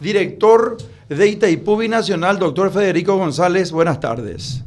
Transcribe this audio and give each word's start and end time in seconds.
Director 0.00 0.76
de 1.08 1.26
Itaipú 1.26 1.76
Binacional, 1.76 2.38
doctor 2.38 2.70
Federico 2.70 3.16
González, 3.16 3.72
buenas 3.72 3.98
tardes. 3.98 4.64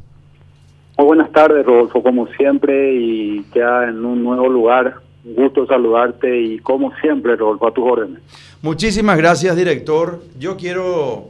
Muy 0.97 1.07
buenas 1.07 1.31
tardes, 1.31 1.65
Rodolfo, 1.65 2.03
como 2.03 2.27
siempre, 2.33 2.93
y 2.95 3.45
ya 3.55 3.85
en 3.85 4.03
un 4.03 4.25
nuevo 4.25 4.49
lugar. 4.49 4.95
Un 5.23 5.35
gusto 5.35 5.65
saludarte 5.65 6.37
y 6.37 6.59
como 6.59 6.91
siempre, 6.97 7.37
Rodolfo, 7.37 7.65
a 7.65 7.73
tus 7.73 7.89
órdenes. 7.89 8.19
Muchísimas 8.61 9.17
gracias, 9.17 9.55
director. 9.55 10.21
Yo 10.37 10.57
quiero 10.57 11.29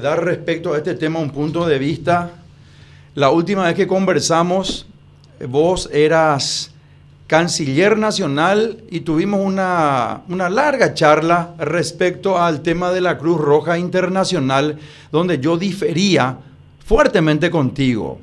dar 0.00 0.24
respecto 0.24 0.72
a 0.72 0.76
este 0.76 0.94
tema 0.94 1.18
un 1.18 1.30
punto 1.30 1.66
de 1.66 1.80
vista. 1.80 2.30
La 3.16 3.30
última 3.30 3.64
vez 3.64 3.74
que 3.74 3.88
conversamos, 3.88 4.86
vos 5.48 5.90
eras 5.92 6.72
canciller 7.30 7.96
nacional 7.96 8.78
y 8.90 9.00
tuvimos 9.00 9.40
una, 9.40 10.22
larga 10.28 10.94
charla 10.94 11.54
respecto 11.60 12.36
al 12.36 12.60
tema 12.60 12.90
de 12.90 13.00
la 13.00 13.18
Cruz 13.18 13.40
Roja 13.40 13.78
Internacional, 13.78 14.80
donde 15.12 15.38
yo 15.38 15.56
difería 15.56 16.38
fuertemente 16.84 17.48
contigo. 17.48 18.18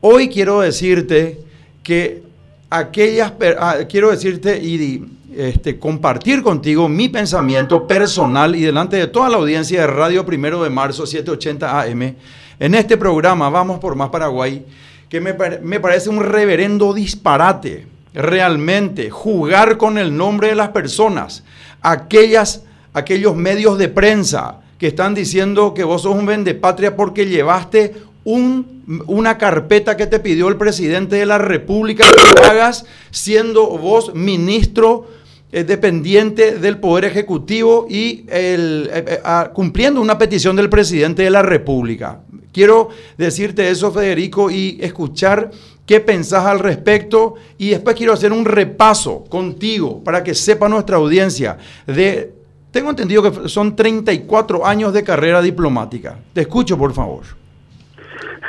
Hoy 0.00 0.30
quiero 0.30 0.62
decirte 0.62 1.38
que 1.82 2.22
aquellas, 2.70 3.34
ah, 3.58 3.76
quiero 3.86 4.10
decirte 4.10 4.58
y 4.58 5.04
este, 5.36 5.78
compartir 5.78 6.42
contigo 6.42 6.88
mi 6.88 7.10
pensamiento 7.10 7.86
personal 7.86 8.56
y 8.56 8.62
delante 8.62 8.96
de 8.96 9.08
toda 9.08 9.28
la 9.28 9.36
audiencia 9.36 9.82
de 9.82 9.86
Radio 9.86 10.24
Primero 10.24 10.62
de 10.62 10.70
Marzo 10.70 11.04
780 11.04 11.82
AM, 11.82 12.14
en 12.58 12.74
este 12.74 12.96
programa 12.96 13.50
Vamos 13.50 13.80
por 13.80 13.96
Más 13.96 14.08
Paraguay, 14.08 14.64
que 15.10 15.20
me, 15.20 15.34
me 15.60 15.78
parece 15.78 16.08
un 16.08 16.24
reverendo 16.24 16.94
disparate 16.94 17.95
realmente 18.16 19.10
jugar 19.10 19.76
con 19.76 19.98
el 19.98 20.16
nombre 20.16 20.48
de 20.48 20.54
las 20.54 20.70
personas, 20.70 21.44
aquellas, 21.82 22.62
aquellos 22.94 23.36
medios 23.36 23.78
de 23.78 23.88
prensa 23.88 24.60
que 24.78 24.88
están 24.88 25.14
diciendo 25.14 25.74
que 25.74 25.84
vos 25.84 26.02
sos 26.02 26.16
un 26.16 26.26
vendepatria 26.26 26.96
porque 26.96 27.26
llevaste 27.26 27.94
un, 28.24 29.02
una 29.06 29.38
carpeta 29.38 29.96
que 29.96 30.06
te 30.06 30.18
pidió 30.18 30.48
el 30.48 30.56
presidente 30.56 31.16
de 31.16 31.26
la 31.26 31.38
República 31.38 32.04
que 32.34 32.42
hagas 32.42 32.86
siendo 33.10 33.66
vos 33.78 34.14
ministro 34.14 35.06
eh, 35.52 35.62
dependiente 35.62 36.58
del 36.58 36.78
Poder 36.78 37.04
Ejecutivo 37.04 37.86
y 37.88 38.24
el, 38.28 38.90
eh, 38.92 39.04
eh, 39.06 39.20
ah, 39.24 39.50
cumpliendo 39.54 40.00
una 40.00 40.18
petición 40.18 40.56
del 40.56 40.68
presidente 40.68 41.22
de 41.22 41.30
la 41.30 41.42
República. 41.42 42.20
Quiero 42.52 42.88
decirte 43.16 43.70
eso, 43.70 43.92
Federico, 43.92 44.50
y 44.50 44.78
escuchar 44.80 45.50
qué 45.86 46.00
pensás 46.00 46.44
al 46.44 46.58
respecto 46.58 47.34
y 47.56 47.70
después 47.70 47.96
quiero 47.96 48.12
hacer 48.12 48.32
un 48.32 48.44
repaso 48.44 49.24
contigo 49.28 50.02
para 50.04 50.22
que 50.22 50.34
sepa 50.34 50.68
nuestra 50.68 50.96
audiencia 50.96 51.56
de, 51.86 52.32
tengo 52.72 52.90
entendido 52.90 53.22
que 53.22 53.48
son 53.48 53.74
34 53.74 54.66
años 54.66 54.92
de 54.92 55.02
carrera 55.02 55.40
diplomática. 55.40 56.18
Te 56.32 56.42
escucho, 56.42 56.76
por 56.76 56.92
favor. 56.92 57.22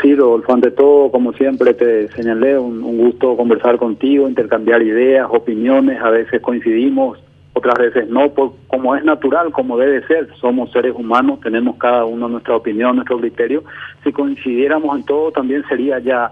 Sí, 0.01 0.13
Rodolfo, 0.13 0.53
ante 0.53 0.71
todo, 0.71 1.09
como 1.11 1.33
siempre 1.33 1.73
te 1.73 2.07
señalé, 2.09 2.57
un, 2.57 2.81
gusto 2.97 3.35
conversar 3.35 3.77
contigo, 3.77 4.27
intercambiar 4.27 4.83
ideas, 4.83 5.27
opiniones, 5.31 5.99
a 6.01 6.11
veces 6.11 6.39
coincidimos, 6.41 7.17
otras 7.53 7.79
veces 7.79 8.07
no, 8.07 8.29
por, 8.29 8.53
como 8.67 8.95
es 8.95 9.03
natural, 9.03 9.51
como 9.51 9.77
debe 9.77 10.05
ser, 10.05 10.29
somos 10.39 10.71
seres 10.71 10.93
humanos, 10.95 11.39
tenemos 11.41 11.77
cada 11.77 12.05
uno 12.05 12.27
nuestra 12.27 12.55
opinión, 12.55 12.97
nuestro 12.97 13.17
criterio, 13.19 13.63
si 14.03 14.11
coincidiéramos 14.11 14.95
en 14.95 15.05
todo 15.05 15.31
también 15.31 15.63
sería 15.67 15.97
ya 15.97 16.29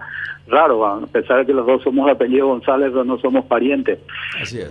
raro, 0.48 0.86
a 0.86 1.06
pesar 1.06 1.38
de 1.38 1.46
que 1.46 1.52
los 1.52 1.66
dos 1.66 1.82
somos 1.82 2.10
apellido 2.10 2.48
González, 2.48 2.90
pero 2.90 3.04
no 3.04 3.18
somos 3.18 3.44
parientes. 3.46 3.98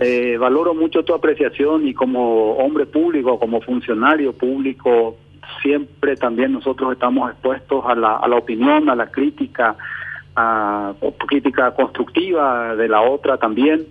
Eh, 0.00 0.36
valoro 0.38 0.74
mucho 0.74 1.04
tu 1.04 1.14
apreciación 1.14 1.86
y 1.86 1.94
como 1.94 2.52
hombre 2.54 2.86
público, 2.86 3.38
como 3.38 3.60
funcionario 3.60 4.32
público, 4.32 5.16
siempre 5.62 6.16
también 6.16 6.52
nosotros 6.52 6.92
estamos 6.92 7.30
expuestos 7.30 7.84
a 7.86 7.94
la, 7.94 8.16
a 8.16 8.28
la 8.28 8.36
opinión, 8.36 8.88
a 8.88 8.94
la 8.94 9.10
crítica, 9.10 9.76
a 10.34 10.94
crítica 11.26 11.72
constructiva 11.72 12.76
de 12.76 12.88
la 12.88 13.02
otra 13.02 13.38
también 13.38 13.86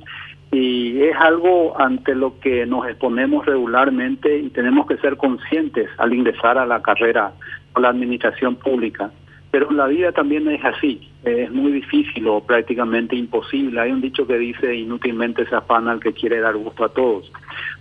y 0.56 1.02
es 1.02 1.16
algo 1.17 1.79
ante 1.79 2.16
lo 2.16 2.40
que 2.40 2.66
nos 2.66 2.88
exponemos 2.88 3.46
regularmente 3.46 4.38
y 4.38 4.50
tenemos 4.50 4.88
que 4.88 4.97
ser 4.97 5.17
conscientes 5.17 5.90
al 5.97 6.13
ingresar 6.13 6.57
a 6.57 6.66
la 6.66 6.81
carrera 6.81 7.34
o 7.73 7.79
la 7.79 7.90
administración 7.90 8.56
pública. 8.56 9.12
Pero 9.55 9.71
la 9.71 9.88
vida 9.88 10.11
también 10.11 10.49
es 10.49 10.61
así, 10.66 10.99
es 11.23 11.49
muy 11.49 11.71
difícil 11.71 12.27
o 12.27 12.41
prácticamente 12.41 13.16
imposible. 13.16 13.79
Hay 13.79 13.89
un 13.89 14.01
dicho 14.01 14.27
que 14.27 14.38
dice 14.38 14.75
inútilmente 14.75 15.47
se 15.47 15.55
afana 15.55 15.93
al 15.93 16.01
que 16.01 16.11
quiere 16.11 16.41
dar 16.41 16.57
gusto 16.57 16.83
a 16.83 16.89
todos. 16.89 17.31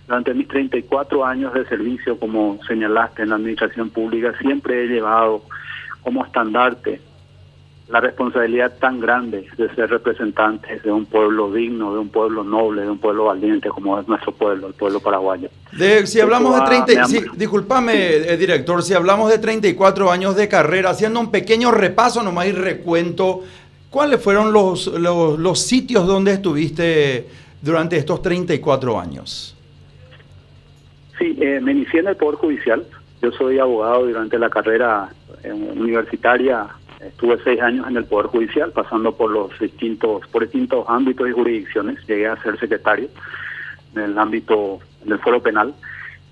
Durante 0.07 0.33
mis 0.33 0.47
34 0.47 1.25
años 1.25 1.53
de 1.53 1.65
servicio, 1.65 2.17
como 2.17 2.63
señalaste 2.65 3.23
en 3.23 3.29
la 3.31 3.35
administración 3.35 3.89
pública, 3.89 4.33
siempre 4.39 4.85
he 4.85 4.87
llevado 4.87 5.41
como 6.01 6.23
estandarte 6.23 7.01
la 7.87 7.99
responsabilidad 7.99 8.73
tan 8.79 8.99
grande 8.99 9.45
de 9.57 9.73
ser 9.75 9.89
representantes 9.89 10.81
de 10.81 10.91
un 10.91 11.05
pueblo 11.05 11.51
digno, 11.51 11.93
de 11.93 11.99
un 11.99 12.09
pueblo 12.09 12.43
noble, 12.43 12.81
de 12.81 12.89
un 12.89 12.97
pueblo 12.97 13.25
valiente 13.25 13.69
como 13.69 13.99
es 13.99 14.07
nuestro 14.07 14.31
pueblo, 14.31 14.67
el 14.67 14.73
pueblo 14.73 14.99
paraguayo. 14.99 15.49
si 16.05 16.19
hablamos 16.19 16.59
de 16.59 16.65
30, 16.65 17.07
discúlpame, 17.35 17.93
eh, 17.93 18.37
director, 18.37 18.81
si 18.81 18.95
hablamos 18.95 19.29
de 19.29 19.37
34 19.37 20.11
años 20.11 20.35
de 20.35 20.47
carrera, 20.47 20.89
haciendo 20.89 21.19
un 21.19 21.29
pequeño 21.29 21.71
repaso 21.71 22.23
nomás 22.23 22.47
y 22.47 22.53
recuento, 22.53 23.43
¿cuáles 23.91 24.19
fueron 24.21 24.51
los, 24.51 24.87
los, 24.87 25.61
sitios 25.61 26.07
donde 26.07 26.33
estuviste 26.33 27.27
durante 27.61 27.97
estos 27.97 28.19
34 28.23 28.99
años? 28.99 29.55
Sí, 31.19 31.37
eh, 31.39 31.59
me 31.61 31.73
inicié 31.73 31.99
en 31.99 32.07
el 32.07 32.15
Poder 32.15 32.35
Judicial. 32.35 32.83
Yo 33.21 33.31
soy 33.31 33.59
abogado 33.59 34.07
durante 34.07 34.37
la 34.39 34.49
carrera 34.49 35.09
eh, 35.43 35.53
universitaria 35.53 36.67
Estuve 37.07 37.37
seis 37.43 37.61
años 37.61 37.87
en 37.87 37.97
el 37.97 38.05
Poder 38.05 38.27
Judicial, 38.27 38.71
pasando 38.71 39.15
por 39.15 39.31
los 39.31 39.57
distintos, 39.59 40.27
por 40.27 40.43
distintos 40.43 40.85
ámbitos 40.87 41.29
y 41.29 41.33
jurisdicciones. 41.33 42.05
Llegué 42.07 42.27
a 42.27 42.41
ser 42.41 42.59
secretario 42.59 43.09
en 43.95 44.01
el 44.01 44.17
ámbito 44.17 44.79
del 45.03 45.19
foro 45.19 45.41
penal. 45.41 45.73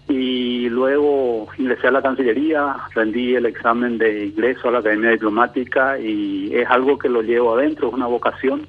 Y 0.09 0.67
luego 0.69 1.47
ingresé 1.57 1.87
a 1.87 1.91
la 1.91 2.01
Cancillería, 2.01 2.75
rendí 2.93 3.35
el 3.35 3.45
examen 3.45 3.97
de 3.97 4.25
ingreso 4.25 4.67
a 4.67 4.71
la 4.71 4.79
Academia 4.79 5.11
Diplomática 5.11 5.97
y 5.97 6.53
es 6.53 6.67
algo 6.69 6.97
que 6.97 7.07
lo 7.07 7.21
llevo 7.21 7.55
adentro, 7.55 7.87
es 7.87 7.93
una 7.93 8.07
vocación. 8.07 8.67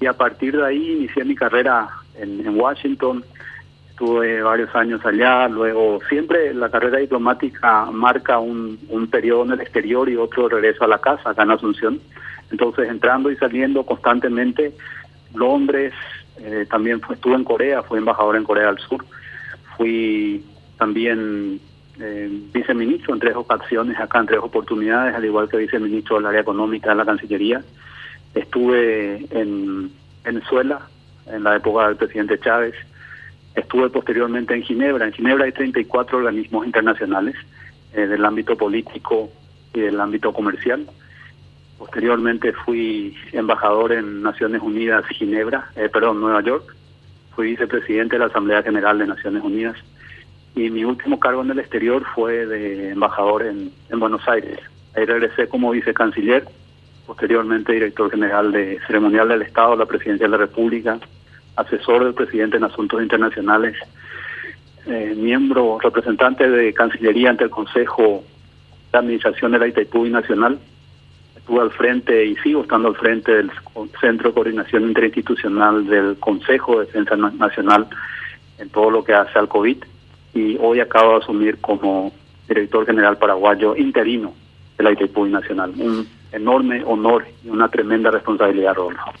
Y 0.00 0.06
a 0.06 0.12
partir 0.12 0.56
de 0.56 0.66
ahí 0.66 0.92
inicié 0.92 1.24
mi 1.24 1.34
carrera 1.34 1.88
en, 2.18 2.46
en 2.46 2.60
Washington, 2.60 3.24
estuve 3.94 4.42
varios 4.42 4.74
años 4.74 5.06
allá, 5.06 5.48
luego 5.48 6.00
siempre 6.08 6.52
la 6.52 6.68
carrera 6.68 6.98
diplomática 6.98 7.86
marca 7.92 8.40
un, 8.40 8.76
un 8.88 9.06
periodo 9.06 9.44
en 9.44 9.52
el 9.52 9.60
exterior 9.60 10.08
y 10.08 10.16
otro 10.16 10.48
regreso 10.48 10.82
a 10.82 10.88
la 10.88 10.98
casa, 10.98 11.30
acá 11.30 11.44
en 11.44 11.52
Asunción. 11.52 12.00
Entonces 12.50 12.88
entrando 12.88 13.30
y 13.30 13.36
saliendo 13.36 13.86
constantemente, 13.86 14.74
Londres, 15.32 15.92
eh, 16.40 16.66
también 16.68 17.00
estuve 17.08 17.36
en 17.36 17.44
Corea, 17.44 17.84
fui 17.84 17.98
embajador 17.98 18.34
en 18.34 18.42
Corea 18.42 18.66
del 18.66 18.78
Sur, 18.78 19.04
fui 19.76 20.44
también 20.76 21.60
eh, 22.00 22.28
viceministro 22.52 23.14
en 23.14 23.20
tres 23.20 23.36
ocasiones, 23.36 23.96
acá 24.00 24.18
en 24.18 24.26
tres 24.26 24.40
oportunidades, 24.40 25.14
al 25.14 25.24
igual 25.24 25.48
que 25.48 25.58
viceministro 25.58 26.16
del 26.16 26.26
área 26.26 26.40
económica 26.40 26.90
de 26.90 26.96
la 26.96 27.04
Cancillería. 27.04 27.62
Estuve 28.34 29.24
en 29.30 29.92
Venezuela 30.24 30.80
en 31.28 31.44
la 31.44 31.54
época 31.54 31.86
del 31.86 31.96
presidente 31.96 32.40
Chávez, 32.40 32.74
Estuve 33.54 33.88
posteriormente 33.90 34.54
en 34.54 34.62
Ginebra. 34.62 35.06
En 35.06 35.12
Ginebra 35.12 35.44
hay 35.44 35.52
34 35.52 36.18
organismos 36.18 36.66
internacionales 36.66 37.36
eh, 37.92 38.06
del 38.06 38.24
ámbito 38.24 38.56
político 38.56 39.30
y 39.72 39.80
del 39.80 40.00
ámbito 40.00 40.32
comercial. 40.32 40.86
Posteriormente 41.78 42.52
fui 42.52 43.16
embajador 43.32 43.92
en 43.92 44.22
Naciones 44.22 44.62
Unidas 44.62 45.06
Ginebra, 45.06 45.70
eh, 45.76 45.88
perdón, 45.88 46.20
Nueva 46.20 46.42
York. 46.42 46.74
Fui 47.34 47.50
vicepresidente 47.50 48.16
de 48.16 48.20
la 48.20 48.26
Asamblea 48.26 48.62
General 48.62 48.98
de 48.98 49.06
Naciones 49.06 49.42
Unidas. 49.42 49.76
Y 50.56 50.70
mi 50.70 50.84
último 50.84 51.18
cargo 51.18 51.42
en 51.42 51.50
el 51.50 51.58
exterior 51.58 52.04
fue 52.14 52.46
de 52.46 52.90
embajador 52.90 53.44
en, 53.44 53.72
en 53.90 54.00
Buenos 54.00 54.26
Aires. 54.28 54.58
Ahí 54.96 55.04
regresé 55.04 55.48
como 55.48 55.72
vicecanciller, 55.72 56.44
posteriormente 57.06 57.72
director 57.72 58.10
general 58.10 58.52
de 58.52 58.78
ceremonial 58.86 59.28
del 59.28 59.42
Estado, 59.42 59.76
la 59.76 59.86
Presidencia 59.86 60.26
de 60.26 60.30
la 60.30 60.38
República, 60.38 60.98
asesor 61.56 62.04
del 62.04 62.14
presidente 62.14 62.56
en 62.56 62.64
asuntos 62.64 63.02
internacionales, 63.02 63.76
eh, 64.86 65.14
miembro, 65.16 65.78
representante 65.80 66.48
de 66.48 66.72
Cancillería 66.74 67.30
ante 67.30 67.44
el 67.44 67.50
Consejo 67.50 68.24
de 68.92 68.98
Administración 68.98 69.52
de 69.52 69.58
la 69.58 69.68
Itaipú 69.68 70.04
Nacional. 70.06 70.58
Estuve 71.36 71.60
al 71.60 71.70
frente 71.70 72.24
y 72.24 72.36
sigo 72.36 72.62
estando 72.62 72.88
al 72.88 72.96
frente 72.96 73.32
del 73.32 73.50
Centro 74.00 74.30
de 74.30 74.34
Coordinación 74.34 74.84
Interinstitucional 74.84 75.86
del 75.86 76.16
Consejo 76.18 76.80
de 76.80 76.86
Defensa 76.86 77.16
Nacional 77.16 77.86
en 78.58 78.68
todo 78.70 78.90
lo 78.90 79.04
que 79.04 79.14
hace 79.14 79.38
al 79.38 79.48
COVID 79.48 79.78
y 80.34 80.56
hoy 80.60 80.80
acabo 80.80 81.12
de 81.12 81.24
asumir 81.24 81.58
como 81.60 82.12
director 82.48 82.86
general 82.86 83.16
paraguayo 83.16 83.76
interino 83.76 84.34
de 84.76 84.84
la 84.84 84.92
Itaipú 84.92 85.26
Nacional. 85.26 85.72
Un 85.76 86.06
enorme 86.32 86.82
honor 86.84 87.24
y 87.44 87.48
una 87.48 87.68
tremenda 87.68 88.10
responsabilidad, 88.10 88.74
Rodolfo. 88.74 89.12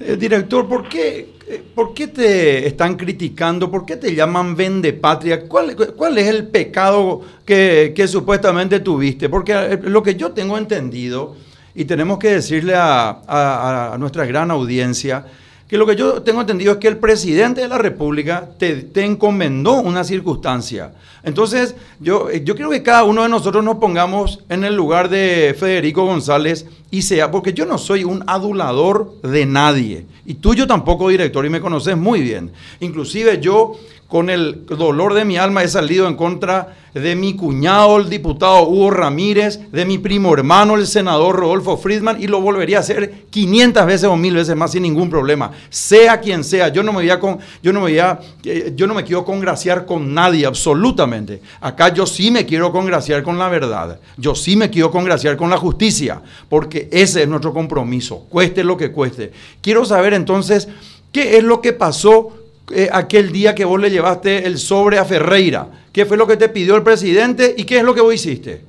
Eh, 0.00 0.16
director, 0.16 0.68
¿por 0.68 0.88
qué, 0.88 1.34
eh, 1.46 1.62
¿por 1.74 1.94
qué 1.94 2.08
te 2.08 2.66
están 2.66 2.96
criticando? 2.96 3.70
¿Por 3.70 3.84
qué 3.86 3.96
te 3.96 4.14
llaman 4.14 4.56
vende 4.56 4.92
patria? 4.92 5.46
¿Cuál, 5.46 5.76
cuál 5.96 6.18
es 6.18 6.28
el 6.28 6.48
pecado 6.48 7.20
que, 7.44 7.94
supuestamente 8.08 8.80
tuviste? 8.80 9.28
Porque 9.28 9.52
eh, 9.52 9.78
lo 9.82 10.02
que 10.02 10.16
yo 10.16 10.32
tengo 10.32 10.58
entendido, 10.58 11.36
y 11.74 11.84
tenemos 11.84 12.18
que 12.18 12.34
decirle 12.34 12.74
a, 12.76 13.96
nuestra 13.98 14.26
gran 14.26 14.50
audiencia, 14.50 15.24
que 15.68 15.78
lo 15.78 15.86
que 15.86 15.96
yo 15.96 16.20
tengo 16.22 16.40
entendido 16.40 16.72
es 16.72 16.78
que 16.78 16.88
el 16.88 16.98
presidente 16.98 17.62
de 17.62 17.68
la 17.68 17.78
República 17.78 18.50
te, 18.58 18.74
te 18.82 19.04
encomendó 19.04 19.80
una 19.80 20.04
circunstancia. 20.04 20.92
Entonces, 21.22 21.74
yo, 22.00 22.30
yo 22.30 22.54
quiero 22.54 22.70
que 22.70 22.82
cada 22.82 23.04
uno 23.04 23.22
de 23.22 23.28
nosotros 23.28 23.64
nos 23.64 23.76
pongamos 23.76 24.40
en 24.48 24.64
el 24.64 24.74
lugar 24.74 25.08
de 25.08 25.56
Federico 25.58 26.04
González 26.04 26.66
y 26.92 27.00
sea, 27.00 27.30
porque 27.30 27.54
yo 27.54 27.64
no 27.64 27.78
soy 27.78 28.04
un 28.04 28.22
adulador 28.26 29.14
de 29.22 29.46
nadie. 29.46 30.04
Y 30.26 30.34
tú 30.34 30.54
yo 30.54 30.66
tampoco, 30.66 31.08
director, 31.08 31.44
y 31.46 31.48
me 31.48 31.62
conoces 31.62 31.96
muy 31.96 32.20
bien. 32.20 32.52
Inclusive 32.80 33.40
yo 33.40 33.78
con 34.12 34.28
el 34.28 34.66
dolor 34.66 35.14
de 35.14 35.24
mi 35.24 35.38
alma 35.38 35.62
he 35.62 35.68
salido 35.68 36.06
en 36.06 36.16
contra 36.16 36.76
de 36.92 37.16
mi 37.16 37.34
cuñado, 37.34 37.96
el 37.96 38.10
diputado 38.10 38.68
Hugo 38.68 38.90
Ramírez, 38.90 39.72
de 39.72 39.86
mi 39.86 39.96
primo 39.96 40.34
hermano, 40.34 40.74
el 40.74 40.86
senador 40.86 41.36
Rodolfo 41.36 41.78
Friedman, 41.78 42.22
y 42.22 42.26
lo 42.26 42.40
volvería 42.40 42.76
a 42.76 42.80
hacer 42.80 43.24
500 43.30 43.86
veces 43.86 44.04
o 44.04 44.16
mil 44.16 44.34
veces 44.34 44.54
más 44.54 44.72
sin 44.72 44.82
ningún 44.82 45.08
problema. 45.08 45.52
Sea 45.70 46.20
quien 46.20 46.44
sea, 46.44 46.68
yo 46.68 46.82
no 46.82 46.92
me 46.92 46.98
voy 46.98 47.10
a, 47.10 47.18
con, 47.18 47.38
yo 47.62 47.72
no 47.72 47.80
me 47.80 47.86
voy 47.86 47.98
a, 47.98 48.20
eh, 48.44 48.72
yo 48.76 48.86
no 48.86 48.92
me 48.92 49.04
quiero 49.04 49.24
congraciar 49.24 49.86
con 49.86 50.12
nadie, 50.12 50.44
absolutamente. 50.44 51.40
Acá 51.60 51.94
yo 51.94 52.04
sí 52.04 52.30
me 52.30 52.44
quiero 52.44 52.70
congraciar 52.70 53.22
con 53.22 53.38
la 53.38 53.48
verdad. 53.48 53.98
Yo 54.18 54.34
sí 54.34 54.56
me 54.56 54.68
quiero 54.68 54.90
congraciar 54.90 55.38
con 55.38 55.48
la 55.48 55.56
justicia, 55.56 56.20
porque 56.50 56.81
ese 56.90 57.22
es 57.22 57.28
nuestro 57.28 57.52
compromiso, 57.52 58.26
cueste 58.28 58.64
lo 58.64 58.76
que 58.76 58.90
cueste. 58.90 59.32
Quiero 59.60 59.84
saber 59.84 60.14
entonces 60.14 60.68
qué 61.12 61.36
es 61.36 61.44
lo 61.44 61.60
que 61.60 61.72
pasó 61.72 62.42
eh, 62.70 62.88
aquel 62.90 63.32
día 63.32 63.54
que 63.54 63.64
vos 63.64 63.80
le 63.80 63.90
llevaste 63.90 64.46
el 64.46 64.56
sobre 64.56 64.98
a 64.98 65.04
Ferreira? 65.04 65.66
¿Qué 65.92 66.06
fue 66.06 66.16
lo 66.16 66.26
que 66.26 66.36
te 66.36 66.48
pidió 66.48 66.76
el 66.76 66.82
presidente 66.82 67.54
y 67.56 67.64
qué 67.64 67.78
es 67.78 67.84
lo 67.84 67.94
que 67.94 68.00
vos 68.00 68.14
hiciste? 68.14 68.62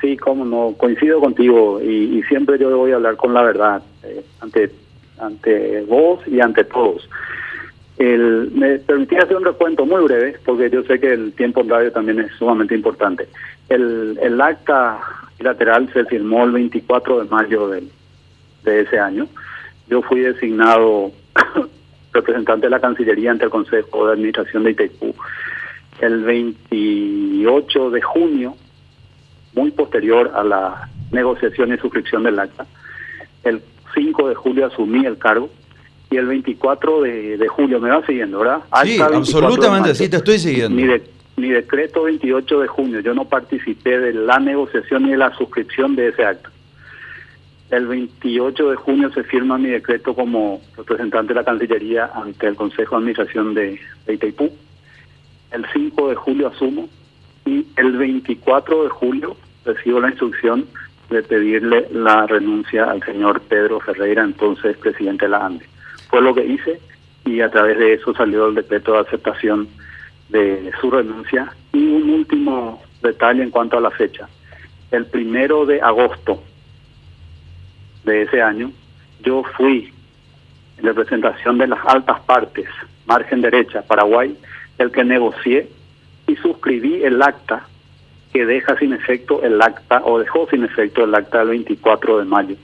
Sí, 0.00 0.16
como 0.16 0.44
no, 0.44 0.74
coincido 0.76 1.18
contigo 1.18 1.80
y, 1.82 2.22
siempre 2.28 2.58
yo 2.58 2.76
voy 2.76 2.92
a 2.92 2.96
hablar 2.96 3.16
con 3.16 3.34
la 3.34 3.42
verdad 3.42 3.82
eh, 4.04 4.22
ante, 4.40 4.70
ante 5.18 5.82
vos 5.82 6.20
y 6.28 6.40
ante 6.40 6.64
todos. 6.64 7.08
Me 7.98 8.78
permití 8.78 9.16
hacer 9.16 9.36
un 9.36 9.44
recuento 9.44 9.84
muy 9.84 10.04
breve, 10.04 10.36
porque 10.44 10.70
yo 10.70 10.84
sé 10.84 11.00
que 11.00 11.12
el 11.12 11.32
tiempo 11.32 11.62
en 11.62 11.68
radio 11.68 11.90
también 11.90 12.20
es 12.20 12.30
sumamente 12.38 12.76
importante. 12.76 13.26
El, 13.68 14.16
el 14.22 14.40
acta 14.40 15.00
bilateral 15.38 15.90
se 15.92 16.04
firmó 16.04 16.44
el 16.44 16.52
24 16.52 17.24
de 17.24 17.30
mayo 17.30 17.68
de, 17.68 17.84
de 18.64 18.80
ese 18.82 18.98
año. 18.98 19.28
Yo 19.88 20.02
fui 20.02 20.20
designado 20.20 21.12
representante 22.12 22.66
de 22.66 22.70
la 22.70 22.80
Cancillería 22.80 23.30
ante 23.30 23.44
el 23.44 23.50
Consejo 23.50 24.06
de 24.06 24.12
Administración 24.12 24.64
de 24.64 24.72
Itaipú. 24.72 25.14
El 26.00 26.22
28 26.22 27.90
de 27.90 28.02
junio, 28.02 28.56
muy 29.54 29.70
posterior 29.70 30.32
a 30.34 30.44
la 30.44 30.88
negociación 31.10 31.72
y 31.72 31.78
suscripción 31.78 32.22
del 32.22 32.38
acta, 32.38 32.66
el 33.44 33.62
5 33.94 34.28
de 34.28 34.34
julio 34.34 34.66
asumí 34.66 35.04
el 35.06 35.18
cargo 35.18 35.50
y 36.10 36.16
el 36.16 36.26
24 36.26 37.02
de, 37.02 37.48
julio, 37.48 37.80
me 37.80 37.90
va 37.90 38.04
siguiendo, 38.06 38.38
¿verdad? 38.38 38.60
sí, 38.82 38.98
absolutamente, 39.00 39.94
sí, 39.94 40.08
te 40.08 40.16
estoy 40.16 40.38
siguiendo. 40.38 40.74
Mi, 40.74 41.00
mi 41.38 41.48
decreto 41.48 42.04
28 42.04 42.60
de 42.60 42.66
junio, 42.68 43.00
yo 43.00 43.14
no 43.14 43.24
participé 43.24 43.98
de 43.98 44.12
la 44.12 44.38
negociación 44.38 45.04
ni 45.04 45.10
de 45.10 45.18
la 45.18 45.34
suscripción 45.34 45.96
de 45.96 46.08
ese 46.08 46.24
acta. 46.24 46.50
El 47.70 47.86
28 47.86 48.70
de 48.70 48.76
junio 48.76 49.10
se 49.12 49.24
firma 49.24 49.58
mi 49.58 49.68
decreto 49.68 50.14
como 50.14 50.60
representante 50.76 51.34
de 51.34 51.40
la 51.40 51.44
Cancillería 51.44 52.10
ante 52.14 52.46
el 52.46 52.56
Consejo 52.56 52.96
de 52.96 52.98
Administración 52.98 53.54
de, 53.54 53.78
Itaipú. 54.08 54.50
El 55.50 55.66
5 55.72 56.08
de 56.08 56.14
julio 56.14 56.48
asumo 56.48 56.88
y 57.44 57.66
el 57.76 57.96
24 57.96 58.84
de 58.84 58.88
julio 58.88 59.36
recibo 59.64 60.00
la 60.00 60.08
instrucción 60.08 60.66
de 61.10 61.22
pedirle 61.22 61.88
la 61.92 62.26
renuncia 62.26 62.84
al 62.84 63.02
señor 63.02 63.40
Pedro 63.42 63.80
Ferreira, 63.80 64.22
entonces 64.24 64.76
presidente 64.76 65.26
de 65.26 65.30
la 65.30 65.44
ANDE. 65.46 65.66
Fue 66.08 66.22
lo 66.22 66.34
que 66.34 66.44
hice 66.44 66.80
y 67.24 67.40
a 67.40 67.50
través 67.50 67.78
de 67.78 67.94
eso 67.94 68.14
salió 68.14 68.48
el 68.48 68.54
decreto 68.54 68.92
de 68.92 69.00
aceptación 69.00 69.68
de 70.28 70.72
su 70.80 70.90
renuncia. 70.90 71.52
Y 71.72 71.78
un 71.78 72.10
último 72.10 72.82
detalle 73.02 73.42
en 73.42 73.50
cuanto 73.50 73.78
a 73.78 73.80
la 73.80 73.90
fecha. 73.90 74.28
El 74.90 75.06
primero 75.06 75.66
de 75.66 75.80
agosto 75.80 76.42
de 78.04 78.22
ese 78.22 78.40
año, 78.40 78.72
yo 79.22 79.42
fui 79.56 79.92
en 80.78 80.84
representación 80.84 81.58
de 81.58 81.66
las 81.66 81.80
altas 81.84 82.20
partes, 82.20 82.66
margen 83.06 83.40
derecha, 83.40 83.82
Paraguay, 83.82 84.36
el 84.78 84.90
que 84.90 85.04
negocié 85.04 85.68
y 86.26 86.36
suscribí 86.36 87.02
el 87.02 87.20
acta 87.22 87.66
que 88.32 88.44
deja 88.46 88.76
sin 88.78 88.92
efecto 88.92 89.42
el 89.42 89.60
acta 89.60 90.02
o 90.04 90.18
dejó 90.18 90.46
sin 90.50 90.64
efecto 90.64 91.04
el 91.04 91.14
acta 91.14 91.38
del 91.38 91.48
24 91.48 92.18
de 92.18 92.24
mayo 92.24 92.56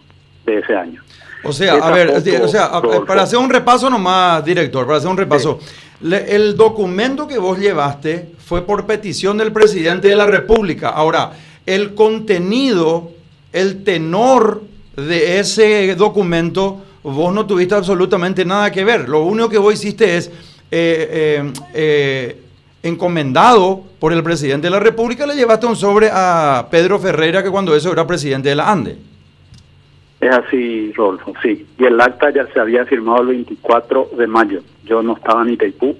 de 0.44 0.58
ese 0.58 0.76
año. 0.76 1.02
O 1.44 1.52
sea, 1.52 1.74
a 1.74 1.90
ver, 1.90 2.10
o 2.42 2.48
sea, 2.48 2.70
para 3.06 3.22
hacer 3.22 3.38
un 3.38 3.50
repaso 3.50 3.90
nomás, 3.90 4.44
director, 4.44 4.86
para 4.86 4.98
hacer 4.98 5.10
un 5.10 5.16
repaso, 5.16 5.58
el 6.02 6.56
documento 6.56 7.26
que 7.26 7.38
vos 7.38 7.58
llevaste 7.58 8.32
fue 8.44 8.62
por 8.62 8.86
petición 8.86 9.38
del 9.38 9.52
presidente 9.52 10.08
de 10.08 10.16
la 10.16 10.26
República. 10.26 10.90
Ahora, 10.90 11.32
el 11.66 11.94
contenido, 11.94 13.10
el 13.52 13.84
tenor 13.84 14.62
de 14.96 15.40
ese 15.40 15.94
documento 15.94 16.82
vos 17.02 17.34
no 17.34 17.46
tuviste 17.46 17.74
absolutamente 17.74 18.44
nada 18.44 18.70
que 18.70 18.84
ver. 18.84 19.08
Lo 19.08 19.24
único 19.24 19.48
que 19.48 19.58
vos 19.58 19.74
hiciste 19.74 20.16
es, 20.16 20.28
eh, 20.28 20.32
eh, 20.70 21.52
eh, 21.74 22.40
encomendado 22.82 23.82
por 23.98 24.12
el 24.12 24.22
presidente 24.22 24.66
de 24.66 24.70
la 24.70 24.80
República, 24.80 25.26
le 25.26 25.34
llevaste 25.34 25.66
un 25.66 25.76
sobre 25.76 26.10
a 26.12 26.66
Pedro 26.70 26.98
Ferreira, 26.98 27.42
que 27.42 27.50
cuando 27.50 27.74
eso 27.74 27.92
era 27.92 28.06
presidente 28.06 28.50
de 28.50 28.54
la 28.54 28.70
ANDE. 28.70 28.98
Es 30.24 30.30
así, 30.30 30.90
Rolfo, 30.96 31.34
sí. 31.42 31.66
Y 31.76 31.84
el 31.84 32.00
acta 32.00 32.30
ya 32.30 32.46
se 32.46 32.58
había 32.58 32.86
firmado 32.86 33.20
el 33.20 33.26
24 33.28 34.08
de 34.16 34.26
mayo. 34.26 34.62
Yo 34.86 35.02
no 35.02 35.16
estaba 35.16 35.42
en 35.42 35.50
Itaipú, 35.50 35.98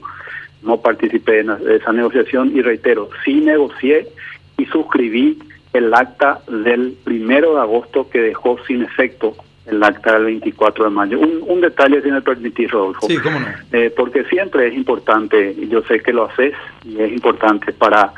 no 0.62 0.81
participé 0.81 1.41
en 1.41 1.50
esa 1.50 1.93
negociación 1.93 2.50
y 2.56 2.62
reitero, 2.62 3.11
sí 3.23 3.43
negocié 3.43 4.09
y 4.56 4.65
suscribí 4.65 5.38
el 5.75 5.93
acta 5.93 6.41
del 6.49 6.97
primero 7.05 7.56
de 7.56 7.61
agosto 7.61 8.09
que 8.09 8.21
dejó 8.21 8.56
sin 8.67 8.82
efecto 8.82 9.37
el 9.67 9.82
acta 9.85 10.15
del 10.15 10.25
24 10.25 10.85
de 10.85 10.91
mayo. 10.91 11.21
Un, 11.21 11.61
detalle, 11.61 12.00
si 12.00 12.11
me 12.11 12.23
permitís, 12.23 12.71
Rodolfo. 12.71 13.06
Sí, 13.06 13.19
cómo 13.19 13.41
no. 13.41 13.47
Eh, 13.73 13.93
porque 13.94 14.25
siempre 14.25 14.69
es 14.69 14.75
importante, 14.75 15.55
y 15.55 15.69
yo 15.69 15.82
sé 15.82 16.00
que 16.00 16.15
lo 16.15 16.25
haces, 16.25 16.55
y 16.82 16.99
es 16.99 17.12
importante 17.12 17.75
para, 17.75 18.11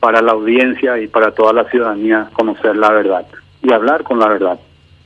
para 0.00 0.20
la 0.20 0.32
audiencia 0.32 0.98
y 0.98 1.06
para 1.06 1.30
toda 1.30 1.52
la 1.52 1.70
ciudadanía 1.70 2.30
conocer 2.32 2.76
la 2.76 2.90
verdad 2.90 3.26
y 3.62 3.72
hablar 3.72 4.02
con 4.02 4.18
la 4.18 4.28
verdad. 4.28 4.58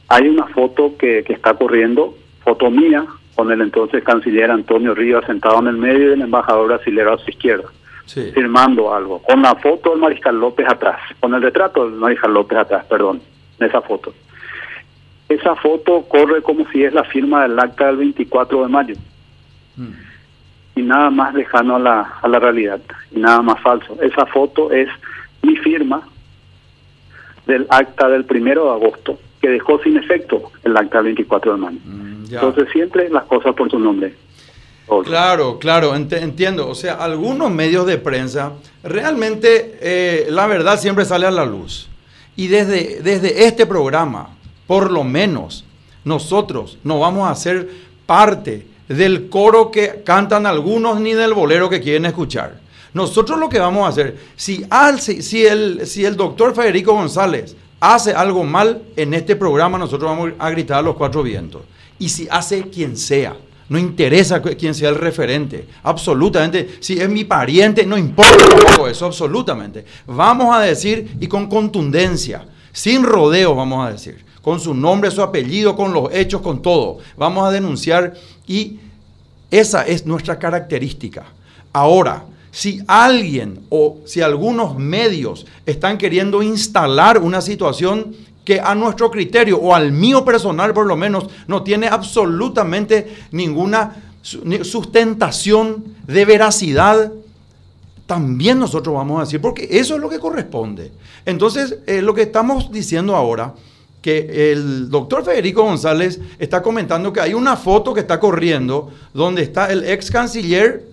Hay 0.09 0.29
una 0.29 0.47
foto 0.47 0.97
que, 0.99 1.23
que 1.25 1.35
está 1.35 1.55
corriendo, 1.55 2.17
foto 2.43 2.71
mía, 2.71 3.05
con 3.35 3.53
el 3.53 3.61
entonces 3.61 4.03
canciller 4.03 4.50
Antonio 4.50 4.95
Rivas 4.95 5.27
sentado 5.27 5.61
en 5.61 5.69
el 5.69 5.77
medio 5.77 6.11
y 6.11 6.12
el 6.15 6.23
embajador 6.23 6.69
brasileño 6.69 7.12
a 7.12 7.19
su 7.19 7.31
izquierda 7.31 7.69
firmando 8.09 8.95
algo, 8.95 9.21
con 9.23 9.43
la 9.43 9.55
foto 9.57 9.91
del 9.91 9.99
Mariscal 9.99 10.38
López 10.38 10.67
atrás, 10.69 11.00
con 11.21 11.35
el 11.35 11.43
retrato 11.43 11.85
del 11.85 11.99
Mariscal 11.99 12.33
López 12.33 12.59
atrás, 12.59 12.85
perdón, 12.87 13.21
en 13.59 13.67
esa 13.67 13.83
foto. 13.83 14.15
Esa 15.29 15.55
foto 15.57 16.03
corre 16.09 16.43
como 16.43 16.67
si 16.71 16.85
es 16.85 16.93
la 16.95 17.05
firma 17.05 17.43
del 17.43 17.59
acta 17.59 17.87
del 17.87 17.99
24 17.99 18.62
de 18.62 18.69
mayo. 18.69 18.95
Mm. 19.77 19.91
Y 20.77 20.83
nada 20.83 21.11
más 21.11 21.35
lejano 21.35 21.77
a 21.77 21.79
la, 21.79 22.00
a 22.23 22.29
la 22.29 22.38
realidad, 22.38 22.81
y 23.11 23.19
nada 23.19 23.43
más 23.43 23.61
falso. 23.61 23.99
Esa 24.00 24.25
foto 24.27 24.73
es 24.73 24.88
mi 25.43 25.57
firma 25.57 26.03
del 27.47 27.67
acta 27.69 28.09
del 28.09 28.25
primero 28.25 28.65
de 28.65 28.71
agosto, 28.71 29.19
que 29.40 29.49
dejó 29.49 29.80
sin 29.83 29.97
efecto 29.97 30.50
el 30.64 30.76
acta 30.76 30.99
del 30.99 31.07
24 31.07 31.52
de 31.52 31.59
mayo. 31.59 31.78
Mm, 31.85 32.25
Entonces 32.30 32.68
siempre 32.73 33.09
las 33.09 33.25
cosas 33.25 33.54
por 33.54 33.71
su 33.71 33.78
nombre. 33.78 34.14
Claro, 35.04 35.59
claro, 35.59 35.95
entiendo. 35.95 36.68
O 36.68 36.75
sea, 36.75 36.95
algunos 36.95 37.50
medios 37.50 37.87
de 37.87 37.99
prensa, 37.99 38.52
realmente 38.83 39.78
eh, 39.80 40.26
la 40.30 40.47
verdad 40.47 40.78
siempre 40.80 41.04
sale 41.04 41.26
a 41.26 41.30
la 41.30 41.45
luz. 41.45 41.88
Y 42.37 42.47
desde, 42.49 43.02
desde 43.02 43.47
este 43.47 43.66
programa, 43.66 44.30
por 44.66 44.90
lo 44.90 45.04
menos, 45.04 45.64
nosotros 46.04 46.78
no 46.85 47.00
vamos 47.00 47.30
a 47.30 47.35
ser 47.35 47.68
parte 48.07 48.66
del 48.88 49.28
coro 49.28 49.71
que 49.71 50.02
cantan 50.04 50.47
algunos 50.47 51.00
ni 51.00 51.12
del 51.12 51.35
bolero 51.35 51.68
que 51.68 51.80
quieren 51.80 52.07
escuchar. 52.07 52.59
Nosotros 52.95 53.38
lo 53.38 53.50
que 53.50 53.59
vamos 53.59 53.85
a 53.85 53.88
hacer, 53.88 54.16
si, 54.37 54.64
si, 55.21 55.47
el, 55.47 55.87
si 55.87 56.04
el 56.07 56.16
doctor 56.16 56.54
Federico 56.54 56.95
González 56.95 57.54
hace 57.80 58.12
algo 58.12 58.44
mal 58.44 58.82
en 58.97 59.14
este 59.14 59.37
programa, 59.37 59.78
nosotros 59.78 60.11
vamos 60.11 60.32
a 60.38 60.50
gritar 60.50 60.78
a 60.78 60.82
los 60.82 60.97
cuatro 60.97 61.23
vientos. 61.23 61.62
Y 61.99 62.08
si 62.08 62.28
hace 62.30 62.62
quien 62.62 62.97
sea, 62.97 63.37
no 63.68 63.78
interesa 63.78 64.40
quién 64.40 64.75
sea 64.75 64.88
el 64.88 64.94
referente, 64.94 65.68
absolutamente. 65.82 66.76
Si 66.80 66.99
es 66.99 67.08
mi 67.08 67.25
pariente, 67.25 67.85
no 67.85 67.99
importa 67.99 68.49
tampoco 68.49 68.88
eso, 68.88 69.06
absolutamente. 69.06 69.85
Vamos 70.06 70.54
a 70.54 70.61
decir 70.61 71.16
y 71.20 71.26
con 71.26 71.49
contundencia, 71.49 72.47
sin 72.73 73.02
rodeo 73.02 73.54
vamos 73.54 73.87
a 73.87 73.92
decir, 73.92 74.25
con 74.40 74.58
su 74.58 74.73
nombre, 74.73 75.11
su 75.11 75.23
apellido, 75.23 75.76
con 75.76 75.92
los 75.92 76.12
hechos, 76.14 76.40
con 76.40 76.62
todo. 76.62 76.99
Vamos 77.16 77.47
a 77.47 77.50
denunciar 77.50 78.14
y 78.47 78.78
esa 79.50 79.82
es 79.82 80.06
nuestra 80.06 80.38
característica. 80.38 81.26
Ahora, 81.73 82.25
si 82.59 82.83
alguien 82.88 83.61
o 83.69 83.99
si 84.05 84.21
algunos 84.21 84.77
medios 84.77 85.47
están 85.65 85.97
queriendo 85.97 86.43
instalar 86.43 87.19
una 87.19 87.41
situación 87.41 88.17
que 88.45 88.59
a 88.59 88.75
nuestro 88.75 89.12
criterio 89.12 89.59
o 89.59 89.77
al 89.77 89.93
mío 89.93 90.25
personal 90.25 90.75
por 90.75 90.85
lo 90.85 90.97
menos 90.97 91.29
no 91.47 91.62
tiene 91.62 91.87
absolutamente 91.87 93.17
ninguna 93.31 94.11
sustentación 94.23 95.85
de 96.05 96.25
veracidad, 96.25 97.12
también 98.07 98.59
nosotros 98.59 98.93
vamos 98.93 99.19
a 99.19 99.25
decir, 99.25 99.41
porque 99.41 99.69
eso 99.71 99.95
es 99.95 100.00
lo 100.00 100.09
que 100.09 100.19
corresponde. 100.19 100.91
Entonces, 101.27 101.79
eh, 101.87 102.03
lo 102.03 102.12
que 102.12 102.23
estamos 102.23 102.73
diciendo 102.73 103.15
ahora, 103.15 103.55
que 104.03 104.50
el 104.50 104.91
doctor 104.91 105.25
Federico 105.25 105.62
González 105.62 106.21
está 106.41 106.61
comentando 106.61 107.12
que 107.12 107.21
hay 107.21 107.35
una 107.35 107.57
foto 107.57 107.95
que 107.95 108.00
está 108.00 108.19
corriendo 108.19 108.91
donde 109.15 109.43
está 109.43 109.71
el 109.71 109.85
ex 109.85 110.11
canciller, 110.11 110.88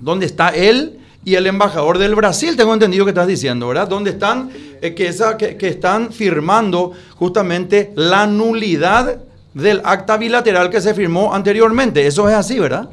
donde 0.00 0.26
está 0.26 0.50
él 0.50 0.98
y 1.24 1.34
el 1.34 1.46
embajador 1.46 1.98
del 1.98 2.14
Brasil, 2.14 2.56
tengo 2.56 2.72
entendido 2.72 3.04
que 3.04 3.10
estás 3.10 3.26
diciendo, 3.26 3.68
¿verdad? 3.68 3.88
Donde 3.88 4.10
están, 4.10 4.50
eh, 4.80 4.94
que, 4.94 5.08
esa, 5.08 5.36
que, 5.36 5.56
están 5.60 6.12
firmando 6.12 6.92
justamente 7.16 7.92
la 7.96 8.26
nulidad 8.26 9.18
del 9.52 9.82
acta 9.84 10.16
bilateral 10.16 10.70
que 10.70 10.80
se 10.80 10.94
firmó 10.94 11.34
anteriormente. 11.34 12.06
Eso 12.06 12.28
es 12.28 12.34
así, 12.34 12.58
¿verdad? 12.58 12.88